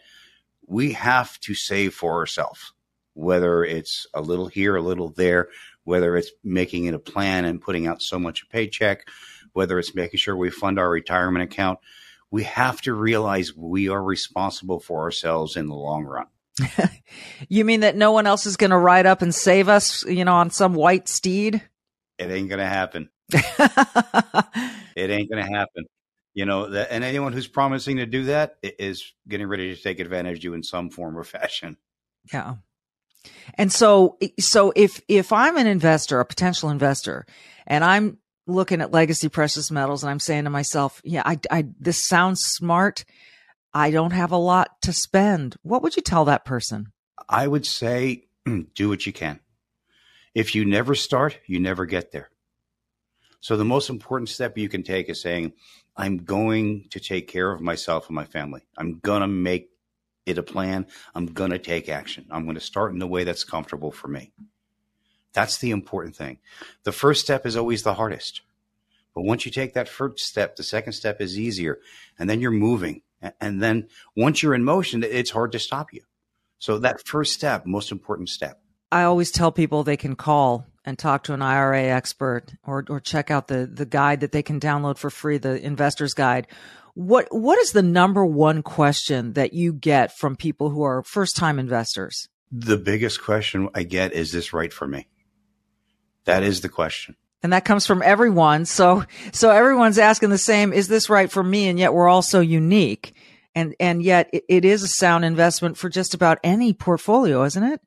we 0.67 0.95
have 0.95 1.39
to 1.43 1.55
save 1.55 1.95
for 1.95 2.15
ourselves, 2.15 2.73
whether 3.15 3.65
it's 3.65 4.09
a 4.13 4.21
little 4.21 4.49
here, 4.49 4.75
a 4.75 4.83
little 4.83 5.11
there 5.11 5.49
whether 5.85 6.17
it's 6.17 6.31
making 6.45 6.87
it 6.87 6.95
a 6.95 6.99
plan 6.99 7.45
and 7.45 7.61
putting 7.61 7.87
out 7.87 8.03
so 8.03 8.19
much 8.19 8.43
a 8.43 8.47
paycheck, 8.47 9.09
whether 9.53 9.79
it's 9.79 9.95
making 9.95 10.19
sure 10.19 10.37
we 10.37 10.51
fund 10.51 10.79
our 10.79 10.89
retirement 10.89 11.45
account, 11.45 11.79
we 12.31 12.45
have 12.45 12.81
to 12.83 12.95
realize 12.95 13.55
we 13.55 13.89
are 13.89 14.03
responsible 14.03 14.81
for 14.81 15.03
ourselves 15.03 15.57
in 15.57 15.69
the 15.69 15.75
long 15.75 16.05
run. 16.05 16.27
you 17.49 17.65
mean 17.65 17.81
that 17.81 17.97
no 17.97 18.13
one 18.13 18.27
else 18.27 18.47
is 18.47 18.57
going 18.57 18.71
to 18.71 18.79
ride 18.79 19.07
up 19.07 19.23
and 19.23 19.35
save 19.35 19.69
us, 19.69 20.05
you 20.05 20.25
know, 20.25 20.35
on 20.35 20.51
some 20.51 20.75
white 20.75 21.09
steed? 21.09 21.63
It 22.19 22.31
ain't 22.31 22.49
going 22.49 22.59
to 22.59 22.67
happen. 22.67 23.11
it 23.33 25.11
ain't 25.11 25.31
going 25.31 25.45
to 25.45 25.51
happen. 25.51 25.85
You 26.35 26.47
know, 26.47 26.71
that, 26.71 26.91
and 26.91 27.05
anyone 27.05 27.33
who's 27.33 27.47
promising 27.47 27.99
to 27.99 28.07
do 28.07 28.25
that 28.25 28.57
is 28.63 29.13
getting 29.29 29.47
ready 29.47 29.75
to 29.75 29.83
take 29.83 30.01
advantage 30.01 30.39
of 30.39 30.45
you 30.45 30.55
in 30.55 30.63
some 30.63 30.89
form 30.89 31.17
or 31.17 31.25
fashion. 31.25 31.77
Yeah. 32.33 32.57
And 33.55 33.73
so, 33.73 34.19
so 34.41 34.73
if, 34.75 35.01
if 35.09 35.33
I'm 35.33 35.57
an 35.57 35.67
investor, 35.67 36.21
a 36.21 36.25
potential 36.25 36.71
investor, 36.71 37.27
and 37.67 37.85
I'm 37.85 38.19
looking 38.47 38.81
at 38.81 38.93
legacy 38.93 39.29
precious 39.29 39.71
metals 39.71 40.03
and 40.03 40.11
I'm 40.11 40.21
saying 40.21 40.45
to 40.45 40.51
myself, 40.51 41.01
yeah, 41.05 41.23
I, 41.25 41.39
I, 41.51 41.67
this 41.79 42.07
sounds 42.07 42.41
smart. 42.41 43.05
I 43.75 43.91
don't 43.91 44.13
have 44.13 44.33
a 44.33 44.37
lot 44.37 44.81
to 44.83 44.93
spend. 44.93 45.57
What 45.63 45.83
would 45.83 45.97
you 45.97 46.03
tell 46.03 46.25
that 46.27 46.45
person? 46.45 46.93
I 47.29 47.47
would 47.47 47.67
say 47.67 48.25
hmm, 48.47 48.63
do 48.75 48.89
what 48.89 49.07
you 49.07 49.13
can. 49.13 49.41
If 50.35 50.55
you 50.55 50.65
never 50.65 50.95
start, 50.95 51.39
you 51.47 51.61
never 51.61 51.87
get 51.87 52.13
there. 52.13 52.31
So 53.41 53.57
the 53.57 53.65
most 53.65 53.91
important 53.91 54.29
step 54.29 54.57
you 54.57 54.69
can 54.69 54.83
take 54.83 55.09
is 55.09 55.21
saying, 55.21 55.53
I'm 55.97 56.19
going 56.19 56.87
to 56.91 57.01
take 57.01 57.29
care 57.29 57.51
of 57.51 57.61
myself 57.61 58.09
and 58.09 58.15
my 58.15 58.25
family. 58.25 58.63
I'm 58.79 58.99
going 59.01 59.21
to 59.21 59.27
make 59.27 59.72
it 60.27 60.39
a 60.39 60.43
plan. 60.43 60.87
I'm 61.15 61.27
going 61.27 61.51
to 61.51 61.59
take 61.59 61.89
action. 61.89 62.27
I'm 62.31 62.45
going 62.45 62.55
to 62.55 62.61
start 62.61 62.93
in 62.93 62.99
the 62.99 63.07
way 63.07 63.25
that's 63.25 63.45
comfortable 63.45 63.93
for 63.93 64.09
me. 64.09 64.33
That's 65.33 65.59
the 65.59 65.71
important 65.71 66.15
thing. 66.17 66.39
The 66.85 66.93
first 66.93 67.23
step 67.23 67.47
is 67.47 67.57
always 67.57 67.83
the 67.83 67.95
hardest. 67.95 68.43
But 69.15 69.23
once 69.23 69.45
you 69.45 69.53
take 69.53 69.75
that 69.75 69.89
first 69.89 70.21
step, 70.21 70.57
the 70.57 70.63
second 70.63 70.93
step 70.93 71.21
is 71.21 71.39
easier. 71.39 71.79
And 72.19 72.29
then 72.29 72.41
you're 72.41 72.51
moving. 72.51 73.03
And 73.41 73.63
then 73.63 73.89
once 74.17 74.43
you're 74.43 74.55
in 74.55 74.65
motion, 74.65 75.03
it's 75.03 75.31
hard 75.31 75.53
to 75.53 75.59
stop 75.59 75.93
you. 75.93 76.03
So 76.59 76.79
that 76.79 77.07
first 77.07 77.33
step, 77.33 77.67
most 77.67 77.93
important 77.93 78.29
step. 78.29 78.61
I 78.91 79.05
always 79.05 79.31
tell 79.31 79.53
people 79.53 79.83
they 79.83 79.97
can 79.97 80.17
call 80.17 80.67
and 80.85 80.99
talk 80.99 81.25
to 81.25 81.35
an 81.35 81.43
IRA 81.43 81.85
expert 81.85 82.55
or, 82.65 82.85
or 82.89 83.01
check 83.01 83.31
out 83.31 83.49
the, 83.49 83.67
the 83.67 83.87
guide 83.87 84.21
that 84.21 84.33
they 84.33 84.43
can 84.43 84.61
download 84.61 84.99
for 84.99 85.11
free, 85.11 85.39
the 85.39 85.65
investor's 85.65 86.15
guide. 86.15 86.47
What, 86.95 87.29
what 87.31 87.59
is 87.59 87.73
the 87.73 87.83
number 87.83 88.25
one 88.25 88.63
question 88.63 89.33
that 89.33 89.53
you 89.53 89.73
get 89.73 90.17
from 90.17 90.37
people 90.37 90.71
who 90.71 90.83
are 90.83 91.03
first 91.03 91.37
time 91.37 91.59
investors? 91.59 92.29
The 92.51 92.77
biggest 92.77 93.23
question 93.23 93.71
I 93.75 93.83
get 93.83 94.13
is 94.13 94.31
this 94.31 94.53
right 94.53 94.73
for 94.73 94.87
me? 94.87 95.09
That 96.25 96.43
is 96.43 96.61
the 96.61 96.69
question. 96.69 97.17
And 97.43 97.53
that 97.53 97.65
comes 97.65 97.87
from 97.87 98.03
everyone. 98.03 98.67
So, 98.67 99.05
so 99.33 99.51
everyone's 99.51 99.99
asking 99.99 100.31
the 100.31 100.39
same, 100.39 100.73
is 100.73 100.87
this 100.87 101.11
right 101.11 101.31
for 101.31 101.43
me? 101.43 101.69
And 101.69 101.79
yet 101.79 101.95
we're 101.95 102.09
all 102.09 102.23
so 102.23 102.41
unique. 102.41 103.15
And, 103.55 103.75
and 103.81 104.03
yet 104.03 104.31
it, 104.33 104.45
it 104.49 104.65
is 104.65 104.83
a 104.83 104.89
sound 104.89 105.25
investment 105.25 105.77
for 105.77 105.89
just 105.89 106.15
about 106.15 106.39
any 106.45 106.73
portfolio, 106.73 107.43
isn't 107.45 107.63
it? 107.63 107.81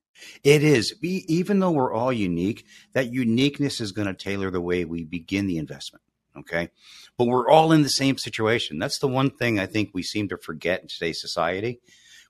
It 0.44 0.64
is. 0.64 0.96
We, 1.02 1.26
Even 1.28 1.60
though 1.60 1.72
we're 1.72 1.94
all 1.94 2.12
unique, 2.12 2.66
that 2.94 3.12
uniqueness 3.12 3.80
is 3.80 3.92
going 3.92 4.08
to 4.08 4.14
tailor 4.14 4.52
the 4.52 4.62
way 4.62 4.84
we 4.84 5.04
begin 5.04 5.48
the 5.48 5.58
investment. 5.58 6.04
Okay. 6.38 6.70
But 7.18 7.28
we're 7.28 7.50
all 7.50 7.72
in 7.72 7.82
the 7.82 7.90
same 7.90 8.18
situation. 8.18 8.78
That's 8.78 9.00
the 9.00 9.08
one 9.08 9.30
thing 9.30 9.60
I 9.60 9.66
think 9.66 9.92
we 9.94 10.04
seem 10.04 10.28
to 10.30 10.38
forget 10.38 10.82
in 10.82 10.88
today's 10.88 11.22
society. 11.22 11.80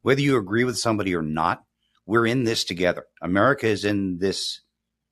Whether 0.02 0.22
you 0.22 0.38
agree 0.38 0.64
with 0.64 0.78
somebody 0.78 1.16
or 1.16 1.24
not, 1.24 1.64
we're 2.06 2.28
in 2.28 2.44
this 2.44 2.64
together. 2.64 3.06
America 3.22 3.68
is 3.68 3.84
in 3.84 4.20
this 4.20 4.62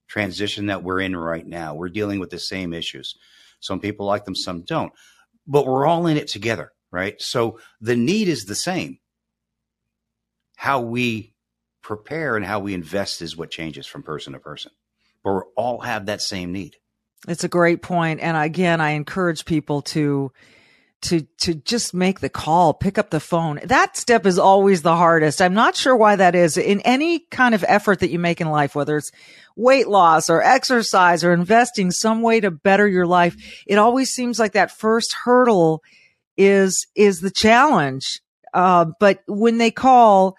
transition 0.08 0.68
that 0.68 0.84
we're 0.84 1.00
in 1.00 1.16
right 1.16 1.48
now. 1.48 1.74
We're 1.74 1.90
dealing 1.90 2.20
with 2.20 2.30
the 2.30 2.40
same 2.40 2.74
issues. 2.74 3.16
Some 3.60 3.80
people 3.80 4.06
like 4.06 4.26
them, 4.26 4.36
some 4.36 4.62
don't. 4.62 4.94
But 5.48 5.66
we're 5.66 5.88
all 5.88 6.06
in 6.06 6.18
it 6.18 6.28
together, 6.28 6.72
right? 6.92 7.20
So 7.20 7.60
the 7.82 7.96
need 7.96 8.28
is 8.28 8.46
the 8.46 8.56
same. 8.56 9.00
How 10.58 10.82
we 10.82 11.34
prepare 11.82 12.38
and 12.38 12.46
how 12.46 12.60
we 12.60 12.76
invest 12.76 13.22
is 13.22 13.36
what 13.36 13.50
changes 13.50 13.88
from 13.88 14.04
person 14.04 14.34
to 14.34 14.40
person. 14.40 14.72
But 15.24 15.34
we 15.34 15.42
all 15.58 15.82
have 15.82 16.06
that 16.06 16.22
same 16.22 16.52
need. 16.52 16.76
It's 17.28 17.44
a 17.44 17.50
great 17.50 17.82
point. 17.82 18.20
And 18.20 18.36
again, 18.36 18.82
I 18.82 18.92
encourage 18.92 19.46
people 19.46 19.82
to 19.84 20.32
to 21.04 21.22
to 21.38 21.54
just 21.54 21.94
make 21.94 22.22
the 22.22 22.30
call, 22.30 22.74
pick 22.74 22.98
up 22.98 23.10
the 23.10 23.20
phone. 23.20 23.60
That 23.66 23.98
step 23.98 24.26
is 24.26 24.40
always 24.40 24.82
the 24.82 24.96
hardest. 24.96 25.42
I'm 25.42 25.54
not 25.54 25.76
sure 25.76 25.96
why 25.96 26.16
that 26.16 26.34
is. 26.34 26.58
In 26.58 26.80
any 26.82 27.20
kind 27.20 27.54
of 27.54 27.64
effort 27.68 28.00
that 28.00 28.10
you 28.10 28.20
make 28.20 28.42
in 28.42 28.50
life, 28.50 28.74
whether 28.74 28.98
it's 28.98 29.12
weight 29.56 29.88
loss 29.88 30.30
or 30.30 30.42
exercise 30.42 31.24
or 31.24 31.34
investing 31.34 31.92
some 31.92 32.22
way 32.22 32.40
to 32.40 32.52
better 32.52 32.88
your 32.88 33.06
life, 33.06 33.36
it 33.68 33.78
always 33.78 34.12
seems 34.12 34.40
like 34.40 34.54
that 34.54 34.72
first 34.72 35.14
hurdle 35.14 35.84
is 36.38 36.88
is 36.96 37.20
the 37.20 37.32
challenge. 37.32 38.22
Uh, 38.54 38.86
but 39.00 39.20
when 39.28 39.58
they 39.58 39.72
call, 39.72 40.38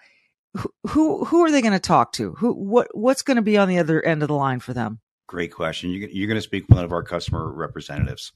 who 0.87 1.25
who 1.25 1.45
are 1.45 1.51
they 1.51 1.61
going 1.61 1.73
to 1.73 1.79
talk 1.79 2.11
to? 2.13 2.33
Who 2.33 2.53
what 2.53 2.87
what's 2.93 3.21
going 3.21 3.37
to 3.37 3.43
be 3.43 3.57
on 3.57 3.67
the 3.67 3.79
other 3.79 4.03
end 4.03 4.23
of 4.23 4.29
the 4.29 4.35
line 4.35 4.59
for 4.59 4.73
them? 4.73 4.99
Great 5.27 5.53
question. 5.53 5.89
You're, 5.91 6.09
you're 6.09 6.27
going 6.27 6.37
to 6.37 6.41
speak 6.41 6.67
with 6.67 6.77
one 6.77 6.85
of 6.85 6.91
our 6.91 7.03
customer 7.03 7.51
representatives 7.51 8.31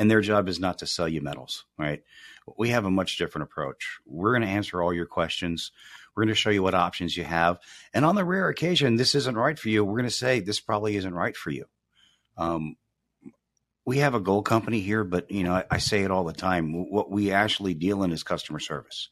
and 0.00 0.10
their 0.10 0.22
job 0.22 0.48
is 0.48 0.58
not 0.58 0.78
to 0.78 0.86
sell 0.86 1.06
you 1.06 1.20
metals, 1.20 1.66
right? 1.78 2.02
We 2.56 2.70
have 2.70 2.86
a 2.86 2.90
much 2.90 3.18
different 3.18 3.42
approach. 3.42 3.98
We're 4.06 4.32
going 4.32 4.48
to 4.48 4.48
answer 4.48 4.80
all 4.80 4.94
your 4.94 5.04
questions. 5.04 5.72
We're 6.16 6.22
going 6.22 6.34
to 6.34 6.40
show 6.40 6.48
you 6.48 6.62
what 6.62 6.74
options 6.74 7.18
you 7.18 7.24
have. 7.24 7.58
And 7.92 8.06
on 8.06 8.14
the 8.14 8.24
rare 8.24 8.48
occasion, 8.48 8.96
this 8.96 9.14
isn't 9.14 9.36
right 9.36 9.58
for 9.58 9.68
you, 9.68 9.84
we're 9.84 9.98
going 9.98 10.04
to 10.04 10.10
say 10.10 10.40
this 10.40 10.58
probably 10.58 10.96
isn't 10.96 11.12
right 11.12 11.36
for 11.36 11.50
you. 11.50 11.66
Um, 12.38 12.76
we 13.84 13.98
have 13.98 14.14
a 14.14 14.20
gold 14.20 14.46
company 14.46 14.80
here, 14.80 15.04
but 15.04 15.30
you 15.30 15.44
know, 15.44 15.52
I, 15.52 15.64
I 15.70 15.76
say 15.76 16.02
it 16.02 16.10
all 16.10 16.24
the 16.24 16.32
time. 16.32 16.72
What 16.90 17.10
we 17.10 17.32
actually 17.32 17.74
deal 17.74 18.02
in 18.02 18.10
is 18.10 18.22
customer 18.22 18.58
service. 18.58 19.10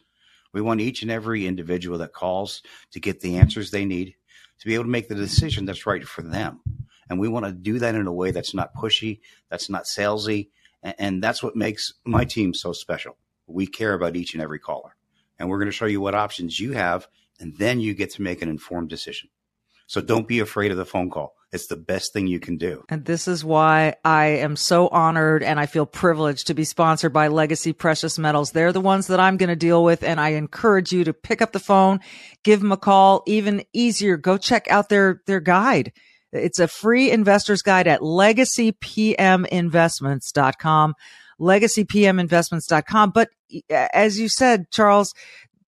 We 0.55 0.63
want 0.63 0.81
each 0.81 1.03
and 1.03 1.11
every 1.11 1.47
individual 1.47 1.99
that 1.99 2.15
calls 2.15 2.63
to 2.93 3.01
get 3.01 3.21
the 3.21 3.37
answers 3.37 3.71
they 3.71 3.85
need 3.85 4.15
to 4.61 4.67
be 4.67 4.73
able 4.73 4.85
to 4.85 4.91
make 4.91 5.09
the 5.09 5.15
decision 5.15 5.67
that's 5.67 5.85
right 5.85 6.07
for 6.09 6.23
them. 6.23 6.61
And 7.09 7.19
we 7.19 7.29
want 7.29 7.47
to 7.47 7.53
do 7.53 7.79
that 7.79 7.95
in 7.95 8.07
a 8.07 8.13
way 8.13 8.31
that's 8.31 8.55
not 8.55 8.75
pushy, 8.75 9.21
that's 9.49 9.71
not 9.71 9.85
salesy, 9.85 10.49
and 10.83 11.23
that's 11.23 11.43
what 11.43 11.57
makes 11.57 11.93
my 12.05 12.25
team 12.25 12.55
so 12.55 12.73
special. 12.73 13.17
We 13.47 13.67
care 13.67 13.95
about 13.95 14.17
each 14.17 14.35
and 14.35 14.43
every 14.43 14.59
caller. 14.59 14.95
And 15.39 15.49
we're 15.49 15.59
going 15.59 15.71
to 15.71 15.73
show 15.73 15.87
you 15.87 16.01
what 16.01 16.15
options 16.15 16.59
you 16.59 16.73
have, 16.73 17.09
and 17.41 17.57
then 17.57 17.81
you 17.81 17.95
get 17.95 18.11
to 18.15 18.23
make 18.23 18.43
an 18.43 18.49
informed 18.49 18.89
decision. 18.89 19.31
So 19.87 20.01
don't 20.03 20.29
be 20.29 20.41
afraid 20.41 20.71
of 20.71 20.77
the 20.77 20.85
phone 20.85 21.09
call. 21.09 21.35
It's 21.51 21.69
the 21.69 21.77
best 21.77 22.13
thing 22.13 22.27
you 22.27 22.41
can 22.41 22.59
do. 22.59 22.85
And 22.91 23.07
this 23.07 23.27
is 23.27 23.43
why 23.43 23.95
I 24.05 24.27
am 24.27 24.55
so 24.55 24.89
honored 24.89 25.43
and 25.43 25.59
I 25.59 25.65
feel 25.65 25.87
privileged 25.87 26.49
to 26.49 26.55
be 26.55 26.65
sponsored 26.65 27.15
by 27.15 27.29
Legacy 27.29 27.73
Precious 27.73 28.19
Metals. 28.19 28.51
They're 28.51 28.73
the 28.73 28.83
ones 28.83 29.07
that 29.07 29.19
I'm 29.19 29.39
going 29.39 29.49
to 29.49 29.57
deal 29.57 29.83
with. 29.83 30.03
And 30.03 30.21
I 30.21 30.31
encourage 30.31 30.93
you 30.93 31.05
to 31.05 31.15
pick 31.15 31.41
up 31.41 31.53
the 31.53 31.59
phone, 31.59 32.01
give 32.45 32.61
them 32.61 32.71
a 32.71 32.77
call, 32.77 33.23
even 33.27 33.65
easier. 33.73 34.19
Go 34.19 34.37
check 34.37 34.71
out 34.71 34.91
their, 34.91 35.23
their 35.27 35.41
guide. 35.41 35.95
It's 36.33 36.59
a 36.59 36.69
free 36.69 37.11
investor's 37.11 37.63
guide 37.63 37.87
at 37.87 38.01
legacypminvestments.com, 38.01 40.95
legacypminvestments.com. 41.41 43.11
But 43.11 43.31
as 43.71 44.21
you 44.21 44.29
said, 44.29 44.71
Charles, 44.71 45.15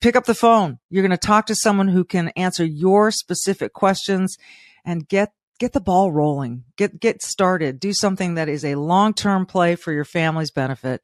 pick 0.01 0.17
up 0.17 0.25
the 0.25 0.35
phone. 0.35 0.79
You're 0.91 1.03
going 1.03 1.11
to 1.11 1.17
talk 1.17 1.47
to 1.47 1.55
someone 1.55 1.89
who 1.89 2.05
can 2.05 2.29
answer 2.31 2.65
your 2.65 3.11
specific 3.11 3.73
questions 3.73 4.37
and 4.85 5.09
get 5.09 5.33
get 5.59 5.73
the 5.73 5.81
ball 5.81 6.11
rolling. 6.11 6.65
Get 6.77 7.01
get 7.01 7.23
started. 7.23 7.81
Do 7.81 7.93
something 7.93 8.35
that 8.35 8.49
is 8.49 8.65
a 8.65 8.75
long-term 8.75 9.47
play 9.47 9.77
for 9.77 9.93
your 9.93 10.05
family's 10.05 10.51
benefit. 10.51 11.03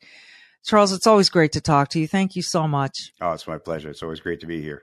Charles, 0.64 0.92
it's 0.92 1.06
always 1.06 1.28
great 1.28 1.52
to 1.52 1.60
talk 1.60 1.90
to 1.90 2.00
you. 2.00 2.08
Thank 2.08 2.34
you 2.34 2.42
so 2.42 2.66
much. 2.66 3.12
Oh, 3.20 3.32
it's 3.32 3.46
my 3.46 3.58
pleasure. 3.58 3.88
It's 3.88 4.02
always 4.02 4.20
great 4.20 4.40
to 4.40 4.46
be 4.46 4.60
here. 4.60 4.82